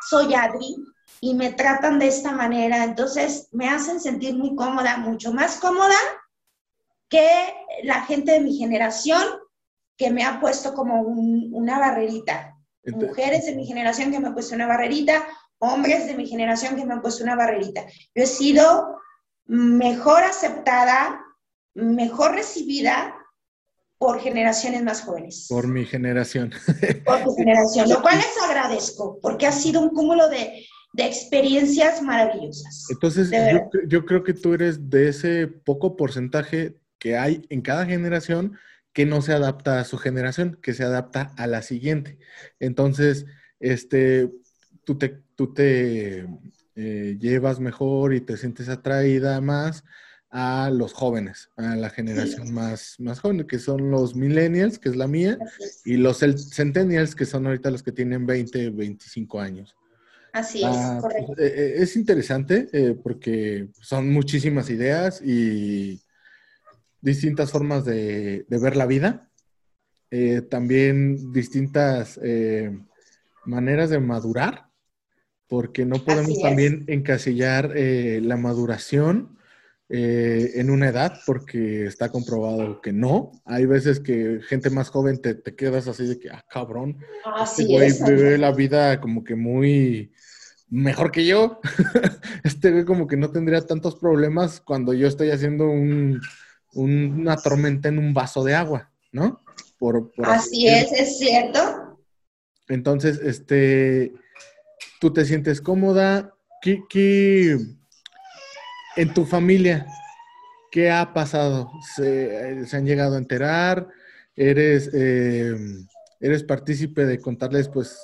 [0.09, 0.77] soy Adri,
[1.19, 2.83] y me tratan de esta manera.
[2.83, 5.97] Entonces me hacen sentir muy cómoda, mucho más cómoda
[7.09, 7.27] que
[7.83, 9.25] la gente de mi generación
[9.97, 12.55] que me ha puesto como una barrerita.
[12.85, 15.27] Mujeres de mi generación que me han puesto una barrerita,
[15.57, 17.85] hombres de mi generación que me han puesto una barrerita.
[18.15, 18.99] Yo he sido
[19.45, 21.19] mejor aceptada,
[21.73, 23.13] mejor recibida
[23.97, 25.47] por generaciones más jóvenes.
[25.49, 26.51] Por mi generación.
[27.05, 30.65] Por tu generación, lo cual les agradezco, porque ha sido un cúmulo de,
[30.99, 32.87] experiencias maravillosas.
[32.89, 33.29] Entonces,
[33.87, 38.57] yo, creo que tú eres de ese poco porcentaje que hay en cada generación
[38.97, 42.17] que no se adapta a su generación, que se adapta a la siguiente.
[42.59, 43.27] Entonces,
[43.59, 44.31] este,
[44.85, 46.25] tú te, tú te
[46.75, 49.83] eh, llevas mejor y te sientes atraída más
[50.31, 54.95] a los jóvenes, a la generación más, más joven, que son los millennials, que es
[54.95, 55.37] la mía,
[55.85, 59.75] y los centennials, que son ahorita los que tienen 20, 25 años.
[60.33, 61.33] Así es, ah, correcto.
[61.37, 66.01] Eh, eh, es interesante eh, porque son muchísimas ideas y
[67.01, 69.29] distintas formas de, ver la vida.
[70.49, 72.19] también distintas
[73.45, 74.69] maneras de madurar,
[75.47, 79.37] porque no podemos también encasillar la maduración
[79.89, 83.31] eh, en una edad, porque está comprobado que no.
[83.45, 86.97] Hay veces que gente más joven te, te quedas así de que, ah, cabrón,
[87.41, 90.11] este güey vive la vida como que muy
[90.67, 91.61] mejor que yo.
[92.43, 96.19] este güey como que no tendría tantos problemas cuando yo estoy haciendo un,
[96.77, 99.41] una tormenta en un vaso de agua, ¿no?
[99.79, 101.99] Por, así, es, es cierto.
[102.67, 104.13] Entonces, este,
[104.99, 106.33] tú te sientes cómoda.
[106.61, 107.57] ¿Qué, qué,
[108.95, 109.85] en tu familia,
[110.71, 111.69] ¿qué ha pasado?
[111.95, 113.87] ¿Se, han llegado a enterar?
[114.35, 115.55] ¿Eres, eh,
[116.19, 117.99] eres partícipe de contarles, pues,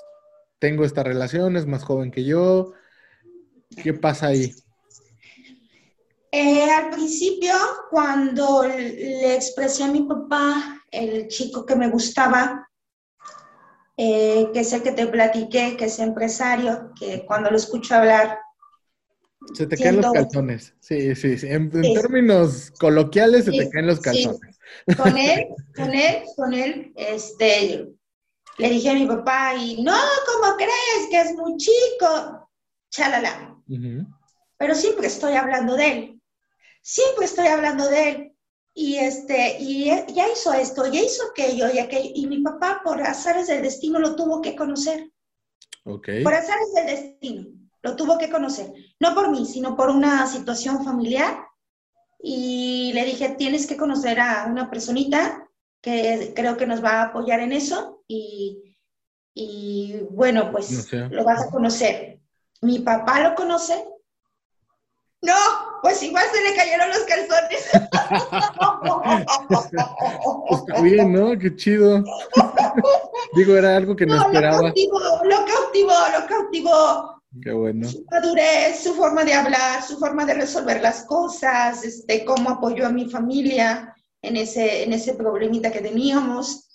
[0.60, 2.74] tengo esta relación, es más joven que yo?
[3.82, 4.54] ¿Qué pasa ahí?
[6.36, 7.54] Eh, al principio,
[7.92, 12.68] cuando le expresé a mi papá el chico que me gustaba,
[13.96, 18.40] eh, que es el que te platiqué, que es empresario, que cuando lo escucho hablar
[19.54, 20.74] se te caen los calzones.
[20.80, 21.48] Sí, sí, sí.
[21.50, 24.58] En, términos coloquiales, se te caen los calzones.
[24.98, 27.90] Con él, con él, con él, este,
[28.58, 29.94] le dije a mi papá, y no,
[30.26, 32.50] ¿cómo crees que es muy chico?
[32.90, 33.56] Chalala.
[34.58, 36.22] Pero siempre estoy hablando de él.
[36.84, 38.30] Siempre estoy hablando de él.
[38.76, 42.12] Y este, y ya hizo esto, ya hizo aquello y aquello.
[42.14, 45.12] Y mi papá, por azares del destino, lo tuvo que conocer.
[45.86, 46.10] Ok.
[46.24, 50.84] Por azares del destino lo tuvo que conocer, no por mí, sino por una situación
[50.84, 51.46] familiar.
[52.26, 55.50] y le dije, tienes que conocer a una personita
[55.82, 58.78] que creo que nos va a apoyar en eso y,
[59.34, 62.22] y bueno, pues lo vas a conocer.
[62.62, 63.86] Mi papá lo conoce.
[65.24, 65.34] No,
[65.82, 67.70] pues igual se le cayeron los calzones.
[70.52, 71.40] Está bien, ¿no?
[71.40, 72.04] Qué chido.
[73.34, 74.58] Digo, era algo que no, esperaba.
[74.58, 77.24] Lo cautivó, lo cautivó, lo cautivó.
[77.42, 77.90] Qué bueno.
[77.90, 82.86] Su madurez, su forma de hablar, su forma de resolver las cosas, este, cómo apoyó
[82.86, 86.68] a mi familia en ese, en ese problemita que teníamos.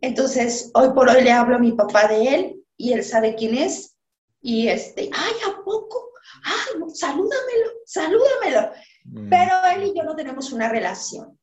[0.00, 3.54] Entonces, hoy por hoy le hablo a mi papá de él y él sabe quién
[3.54, 3.96] es.
[4.42, 6.05] Y este, ay, ¿a poco?
[6.46, 8.70] Ay, salúdamelo, salúdamelo.
[9.04, 9.28] Mm.
[9.28, 11.38] Pero él y yo no tenemos una relación.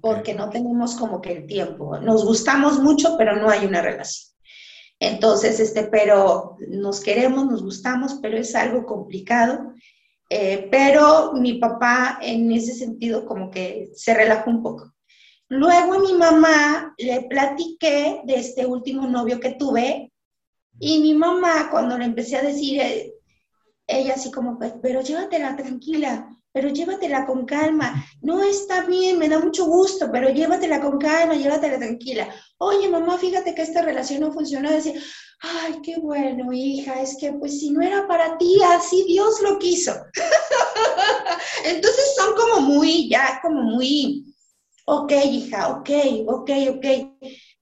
[0.00, 1.98] Porque no tenemos como que el tiempo.
[1.98, 4.36] Nos gustamos mucho, pero no hay una relación.
[5.00, 9.74] Entonces, este, pero nos queremos, nos gustamos, pero es algo complicado.
[10.30, 14.92] Eh, pero mi papá en ese sentido como que se relajó un poco.
[15.48, 20.12] Luego a mi mamá le platiqué de este último novio que tuve
[20.78, 23.14] y mi mamá cuando le empecé a decir, eh,
[23.88, 28.04] ella así como, pero llévatela tranquila, pero llévatela con calma.
[28.22, 32.28] No está bien, me da mucho gusto, pero llévatela con calma, llévatela tranquila.
[32.58, 34.70] Oye, mamá, fíjate que esta relación no funcionó.
[34.70, 35.02] Decir,
[35.40, 39.58] ay, qué bueno, hija, es que pues si no era para ti, así Dios lo
[39.58, 39.92] quiso.
[41.64, 44.24] Entonces son como muy, ya como muy
[44.88, 45.90] ok, hija, ok,
[46.26, 46.86] ok, ok,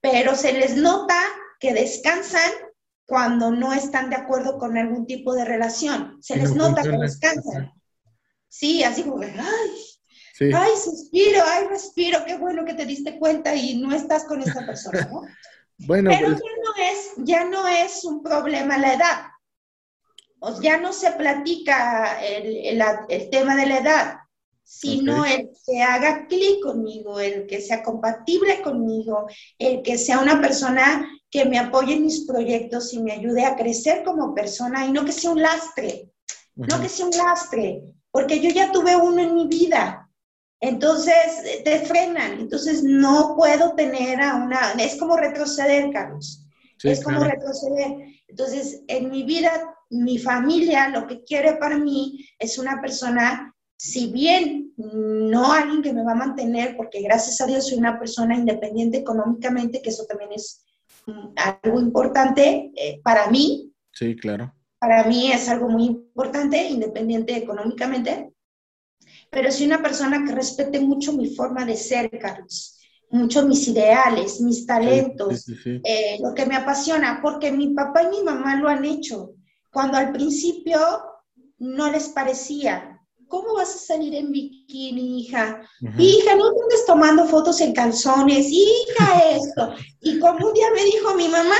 [0.01, 1.21] pero se les nota
[1.59, 2.53] que descansan
[3.07, 6.19] cuando no están de acuerdo con algún tipo de relación.
[6.21, 7.73] Se les nota que descansan.
[8.49, 9.33] Sí, así como, ay,
[10.53, 14.67] ay, suspiro, ay, respiro, qué bueno que te diste cuenta y no estás con esta
[14.67, 15.23] persona, ¿no?
[15.87, 19.23] bueno, Pero pues ya, no es, ya no es un problema la edad.
[20.41, 24.17] O ya no se platica el, el tema de la edad
[24.69, 29.29] sino el que haga clic conmigo, el que sea compatible conmigo,
[29.61, 33.57] el que sea una persona que me apoye en mis proyectos y me ayude a
[33.57, 36.11] crecer como persona y no que sea un lastre,
[36.55, 40.11] no que sea un lastre, porque yo ya tuve uno en mi vida.
[40.61, 46.47] Entonces te frenan, entonces no puedo tener a una, es como retroceder, Carlos,
[46.83, 47.99] es como retroceder.
[48.29, 49.51] Entonces, en mi vida,
[49.91, 55.93] mi familia, lo que quiere para mí es una persona si bien no alguien que
[55.93, 60.07] me va a mantener, porque gracias a Dios soy una persona independiente económicamente, que eso
[60.07, 60.65] también es
[61.37, 63.73] algo importante eh, para mí.
[63.93, 64.53] Sí, claro.
[64.79, 68.33] Para mí es algo muy importante, independiente económicamente,
[69.31, 72.79] pero soy una persona que respete mucho mi forma de ser, Carlos,
[73.11, 78.23] mucho mis ideales, mis talentos, eh, lo que me apasiona, porque mi papá y mi
[78.23, 79.35] mamá lo han hecho.
[79.73, 80.79] Cuando al principio
[81.59, 82.96] no les parecía,
[83.29, 85.61] ¿cómo vas a salir en bikini, hija?
[85.99, 89.75] Hija, no andes tomando fotos en calzones, hija, esto.
[90.01, 91.57] Y como un día me dijo mi mamá,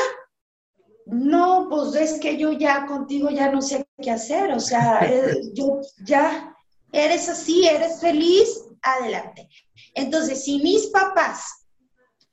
[1.07, 5.41] no, pues es que yo ya contigo ya no sé qué hacer, o sea, eh,
[5.55, 6.55] yo ya,
[6.93, 9.49] eres así, eres feliz, adelante.
[9.95, 11.67] Entonces, si mis papás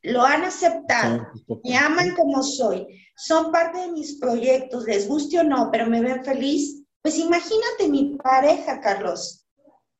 [0.01, 1.27] lo han aceptado,
[1.63, 6.01] me aman como soy, son parte de mis proyectos, les guste o no, pero me
[6.01, 9.45] ven feliz, pues imagínate mi pareja, Carlos.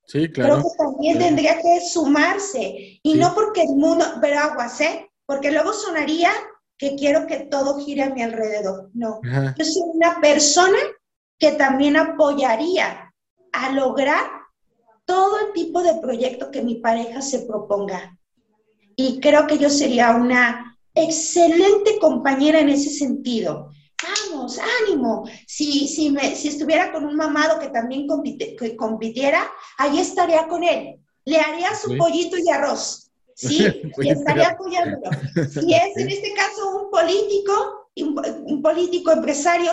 [0.06, 0.56] Sí, claro.
[0.56, 3.00] Creo que también tendría que sumarse.
[3.04, 5.12] Y no porque el mundo, pero aguas, ¿eh?
[5.26, 6.32] Porque luego sonaría
[6.78, 8.90] que quiero que todo gire a mi alrededor.
[8.94, 9.20] No.
[9.58, 10.78] Yo soy una persona
[11.38, 13.14] que también apoyaría
[13.52, 14.26] a lograr
[15.06, 18.18] todo el tipo de proyecto que mi pareja se proponga.
[18.96, 25.28] Y creo que yo sería una excelente compañera en ese sentido vamos, ánimo.
[25.48, 28.08] Si, si, me, si estuviera con un mamado que también
[28.58, 31.00] que compitiera, ahí estaría con él.
[31.26, 33.66] Le haría su pollito y arroz, ¿sí?
[33.98, 35.10] y estaría apoyándolo.
[35.50, 39.72] Si es en este caso un político, un, político empresario,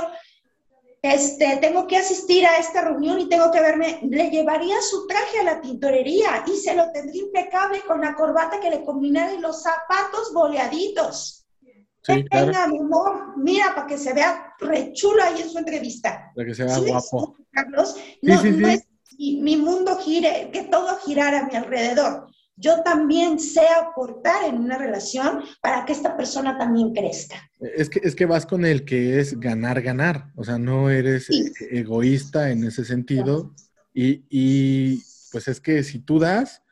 [1.03, 5.41] este, tengo que asistir a esta reunión y tengo que verme, le llevaría su traje
[5.41, 9.39] a la tintorería y se lo tendría impecable con la corbata que le combinara y
[9.39, 11.40] los zapatos boleaditos.
[12.09, 16.33] Mi amor, mira, para que se vea re chulo ahí en su entrevista.
[16.35, 17.37] Para que se vea guapo.
[17.51, 18.87] Carlos, no, es
[19.19, 22.27] mi mundo gire, que todo girara a mi alrededor.
[22.57, 27.37] Yo también sé aportar en una relación para que esta persona también crezca.
[27.59, 30.31] Es que, es que vas con el que es ganar, ganar.
[30.37, 31.29] O sea, no eres
[31.71, 33.55] egoísta en ese sentido.
[33.95, 36.63] Y, y pues es que si tú das,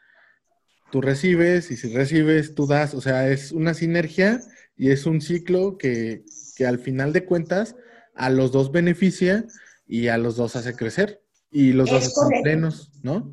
[0.91, 2.93] tú recibes, y si recibes, tú das.
[2.93, 4.41] O sea, es una sinergia
[4.79, 6.24] y es un ciclo que,
[6.66, 7.76] al final de cuentas
[8.14, 9.45] a los dos beneficia
[9.87, 13.33] y a los dos hace crecer y los dos están plenos, ¿no?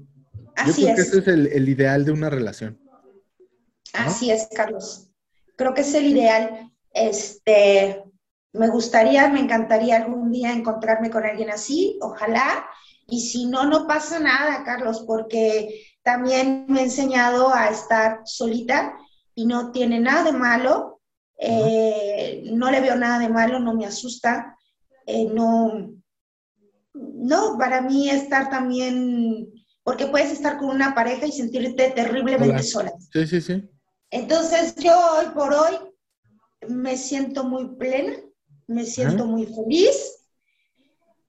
[0.56, 1.08] Así Yo creo que es.
[1.08, 2.80] ese es el, el ideal de una relación.
[3.94, 5.10] Así es, Carlos.
[5.56, 6.72] Creo que es el ideal.
[6.92, 8.04] Este,
[8.54, 12.66] me gustaría, me encantaría algún día encontrarme con alguien así, ojalá.
[13.08, 18.98] Y si no, no pasa nada, Carlos, porque también me he enseñado a estar solita
[19.34, 20.95] y no tiene nada de malo.
[21.38, 24.58] Eh, no le veo nada de malo, no me asusta.
[25.06, 25.94] Eh, no,
[26.94, 29.52] no, para mí estar también,
[29.84, 32.92] porque puedes estar con una pareja y sentirte terriblemente sola.
[33.12, 33.70] Sí, sí, sí.
[34.12, 35.76] Entonces yo hoy por hoy
[36.68, 38.14] me siento muy plena,
[38.68, 40.12] me siento muy feliz.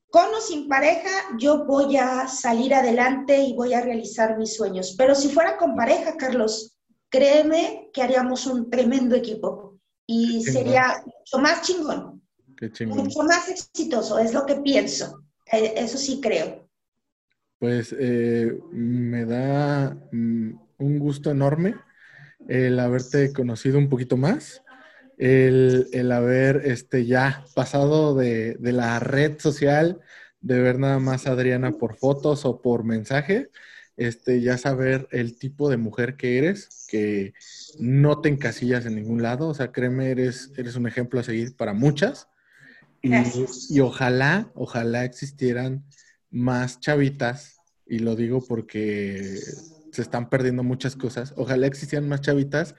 [0.08, 4.94] Con o sin pareja, yo voy a salir adelante y voy a realizar mis sueños.
[4.96, 6.78] Pero si fuera con pareja, Carlos,
[7.10, 9.65] créeme que haríamos un tremendo equipo
[10.06, 10.52] y Qué chingón.
[10.52, 12.22] sería mucho más chingón,
[12.56, 12.98] Qué chingón.
[12.98, 15.22] mucho más exitoso, es lo que pienso.
[15.52, 16.68] Eh, Eso sí creo.
[17.58, 21.74] Pues eh, me da mm, un gusto enorme
[22.48, 24.62] el haberte conocido un poquito más,
[25.18, 30.00] el, el haber este, ya pasado de, de la red social,
[30.40, 33.50] de ver nada más a Adriana por fotos o por mensaje,
[33.96, 37.34] este, ya saber el tipo de mujer que eres, que
[37.78, 41.56] no te encasillas en ningún lado, o sea, créeme, eres, eres un ejemplo a seguir
[41.56, 42.28] para muchas.
[43.02, 43.12] Y,
[43.70, 45.84] y ojalá, ojalá existieran
[46.30, 49.38] más chavitas, y lo digo porque
[49.92, 52.74] se están perdiendo muchas cosas, ojalá existieran más chavitas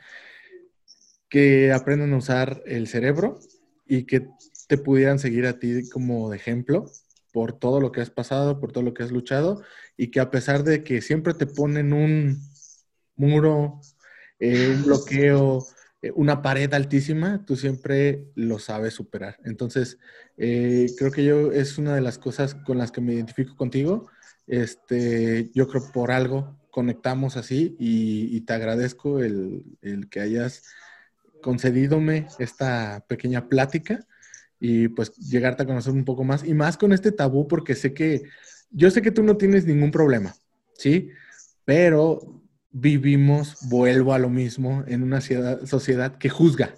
[1.29, 3.39] que aprendan a usar el cerebro
[3.85, 4.27] y que
[4.67, 6.91] te pudieran seguir a ti como de ejemplo
[7.31, 9.61] por todo lo que has pasado, por todo lo que has luchado,
[9.97, 12.39] y que a pesar de que siempre te ponen un
[13.15, 13.81] muro,
[14.39, 15.65] eh, un bloqueo,
[16.01, 19.37] eh, una pared altísima, tú siempre lo sabes superar.
[19.43, 19.97] Entonces,
[20.37, 24.09] eh, creo que yo es una de las cosas con las que me identifico contigo.
[24.45, 30.61] Este, yo creo por algo conectamos así y, te agradezco el, el que hayas
[31.41, 34.05] concedidome esta pequeña plática
[34.59, 37.95] y pues llegarte a conocer un poco más y más con este tabú porque sé
[37.95, 38.23] que
[38.69, 40.35] yo sé que tú no tienes ningún problema,
[40.73, 41.09] ¿sí?
[41.65, 42.41] Pero
[42.71, 46.75] vivimos, vuelvo a lo mismo, en una ciudad- sociedad que juzga,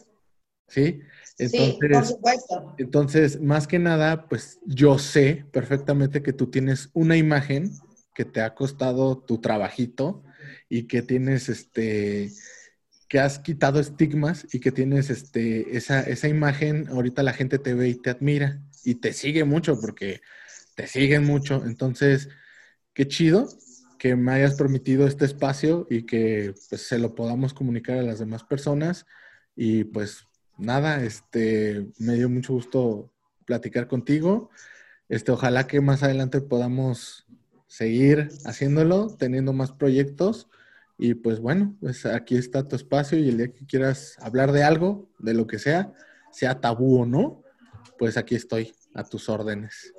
[0.67, 1.01] ¿sí?
[1.35, 2.75] sí, por Entonces, supuesto.
[2.77, 7.71] entonces, más que nada, pues yo sé perfectamente que tú tienes una imagen
[8.15, 10.23] que te ha costado tu trabajito
[10.67, 12.31] y que tienes este
[13.07, 17.73] que has quitado estigmas y que tienes este esa, esa imagen, ahorita la gente te
[17.73, 20.21] ve y te admira y te sigue mucho porque
[20.79, 21.65] te siguen mucho.
[21.65, 22.29] Entonces,
[22.93, 23.49] qué chido
[23.97, 28.19] que me hayas permitido este espacio y que pues, se lo podamos comunicar a las
[28.19, 29.05] demás personas.
[29.57, 30.25] Y pues
[30.57, 33.11] nada, este, me dio mucho gusto
[33.43, 34.51] platicar contigo.
[35.09, 37.27] Este, ojalá que más adelante podamos
[37.67, 40.47] seguir haciéndolo, teniendo más proyectos.
[40.97, 44.63] Y pues bueno, pues aquí está tu espacio y el día que quieras hablar de
[44.63, 45.91] algo, de lo que sea,
[46.31, 47.43] sea tabú o no,
[47.97, 49.93] pues aquí estoy a tus órdenes.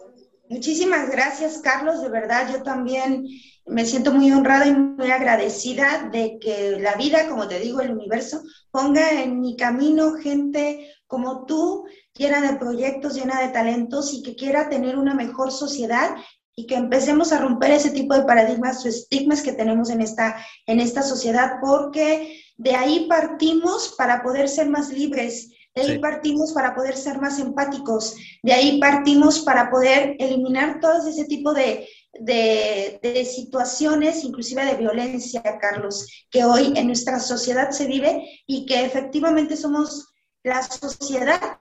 [0.50, 2.02] Muchísimas gracias, Carlos.
[2.02, 3.24] De verdad, yo también
[3.66, 7.92] me siento muy honrada y muy agradecida de que la vida, como te digo, el
[7.92, 8.42] universo,
[8.72, 11.84] ponga en mi camino gente como tú,
[12.14, 16.16] llena de proyectos, llena de talentos y que quiera tener una mejor sociedad
[16.56, 20.44] y que empecemos a romper ese tipo de paradigmas o estigmas que tenemos en esta,
[20.66, 25.98] en esta sociedad, porque de ahí partimos para poder ser más libres, de ahí Sí.
[25.98, 31.52] partimos para poder ser más empáticos, de ahí partimos para poder eliminar todo ese tipo
[31.54, 31.88] de,
[32.20, 38.66] de, de situaciones, inclusive de violencia, Carlos, que hoy en nuestra sociedad se vive y
[38.66, 40.08] que efectivamente somos
[40.42, 41.58] la sociedad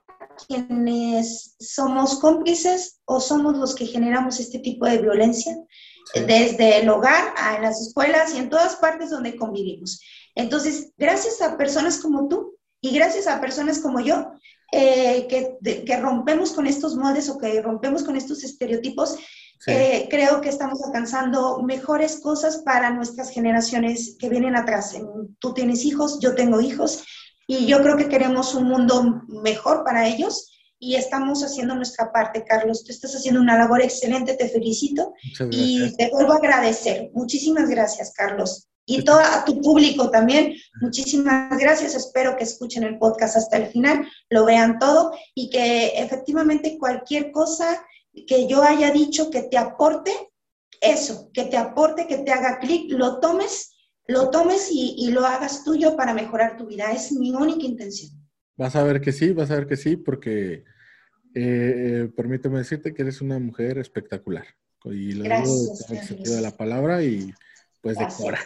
[0.48, 5.54] quienes somos cómplices o somos los que generamos este tipo de violencia
[6.14, 6.20] Sí.
[6.26, 10.00] desde el hogar a en las escuelas y en todas partes donde convivimos.
[10.34, 14.32] Entonces, gracias a personas como tú y gracias a personas como yo,
[14.72, 19.16] eh, que, de- que rompemos con estos moldes o que rompemos con estos estereotipos,
[19.62, 19.72] Sí.
[19.72, 24.96] eh, creo que estamos alcanzando mejores cosas para nuestras generaciones que vienen atrás.
[25.38, 27.04] Tú tienes hijos, yo tengo hijos,
[27.46, 32.42] y yo creo que queremos un mundo mejor para ellos y estamos haciendo nuestra parte,
[32.44, 32.84] Carlos.
[32.84, 35.12] Tú estás haciendo una labor excelente, te felicito
[35.50, 37.10] y te vuelvo a agradecer.
[37.12, 38.69] Muchísimas gracias, Carlos.
[38.90, 41.94] Y todo a tu público también, muchísimas gracias.
[41.94, 47.30] Espero que escuchen el podcast hasta el final, lo vean todo y que efectivamente cualquier
[47.30, 47.86] cosa
[48.26, 50.10] que yo haya dicho que te aporte,
[50.80, 53.76] eso, que te aporte, que te haga clic, lo tomes,
[54.08, 56.90] lo tomes y, y lo hagas tuyo para mejorar tu vida.
[56.90, 58.10] Es mi única intención.
[58.56, 60.64] Vas a ver que sí, vas a ver que sí, porque eh,
[61.34, 64.46] eh, permíteme decirte que eres una mujer espectacular.
[64.84, 67.32] Y lo digo Gracias, en el sentido de la palabra y
[67.80, 68.40] pues decora.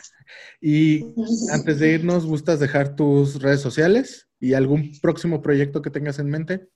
[0.61, 1.15] Y
[1.53, 6.31] antes de irnos, ¿gustas dejar tus redes sociales y algún próximo proyecto que tengas en
[6.31, 6.69] mente?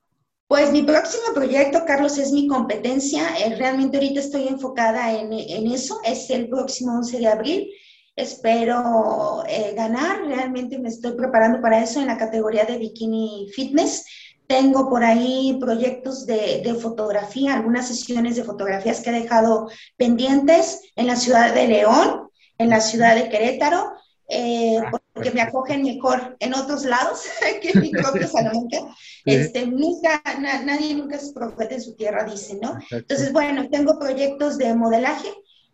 [0.49, 3.37] Pues mi próximo proyecto, Carlos, es mi competencia.
[3.39, 5.33] Eh, realmente ahorita estoy enfocada en,
[5.71, 6.01] eso.
[6.05, 7.71] Es el próximo 11 de abril.
[8.17, 10.25] Espero eh, ganar.
[10.27, 14.07] Realmente me estoy preparando para eso en la categoría de bikini fitness.
[14.47, 19.69] Tengo por ahí proyectos de, de, fotografía, algunas sesiones de fotografías que he dejado
[19.99, 22.28] pendientes en la ciudad de León,
[22.59, 23.93] en la ciudad de Querétaro
[24.31, 27.23] eh, ah, porque me acogen mejor en otros lados
[27.63, 28.79] que en mi propio Salamanca.
[29.25, 32.79] Este, nunca, nadie nunca es profeta en su tierra, dice, ¿no?
[32.91, 35.29] Entonces, bueno, tengo proyectos de modelaje,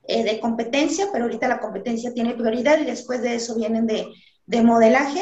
[0.09, 4.07] eh, de competencia, pero ahorita la competencia tiene prioridad y después de eso vienen de,
[4.47, 5.21] de modelaje.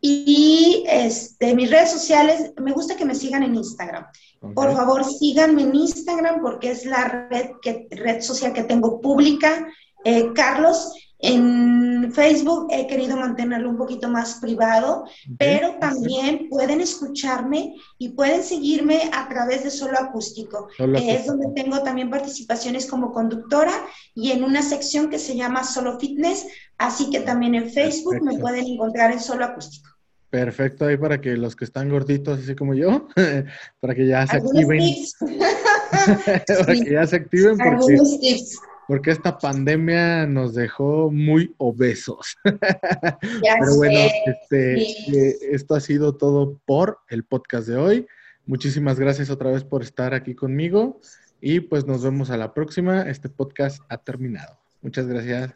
[0.00, 4.06] Y este, mis redes sociales, me gusta que me sigan en Instagram.
[4.54, 9.66] Por favor, síganme en Instagram porque es la red, que, red social que tengo pública.
[10.08, 15.04] Eh, Carlos, en Facebook he querido mantenerlo un poquito más privado,
[15.36, 20.68] pero también pueden escucharme y pueden seguirme a través de Solo Acústico.
[20.78, 23.72] es donde tengo también participaciones como conductora
[24.14, 26.46] y en una sección que se llama Solo Fitness,
[26.78, 29.88] así que también en Facebook me pueden encontrar en Solo Acústico.
[30.30, 33.08] Perfecto, ahí para que los que están gorditos, así como yo,
[33.80, 34.94] para que ya se activen.
[36.46, 37.94] para que ya se activen porque...
[37.94, 42.36] Algunos tips porque esta pandemia nos dejó muy obesos.
[42.44, 48.06] Pero bueno, este, eh, esto ha sido todo por el podcast de hoy.
[48.46, 51.00] Muchísimas gracias otra vez por estar aquí conmigo
[51.40, 53.02] y pues nos vemos a la próxima.
[53.02, 54.58] Este podcast ha terminado.
[54.82, 55.54] Muchas gracias.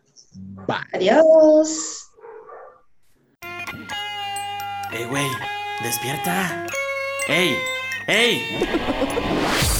[0.66, 0.76] Bye.
[0.92, 2.08] Adiós.
[4.92, 5.28] Hey, güey,
[5.82, 6.66] despierta.
[7.28, 7.54] Hey,
[8.08, 9.79] hey.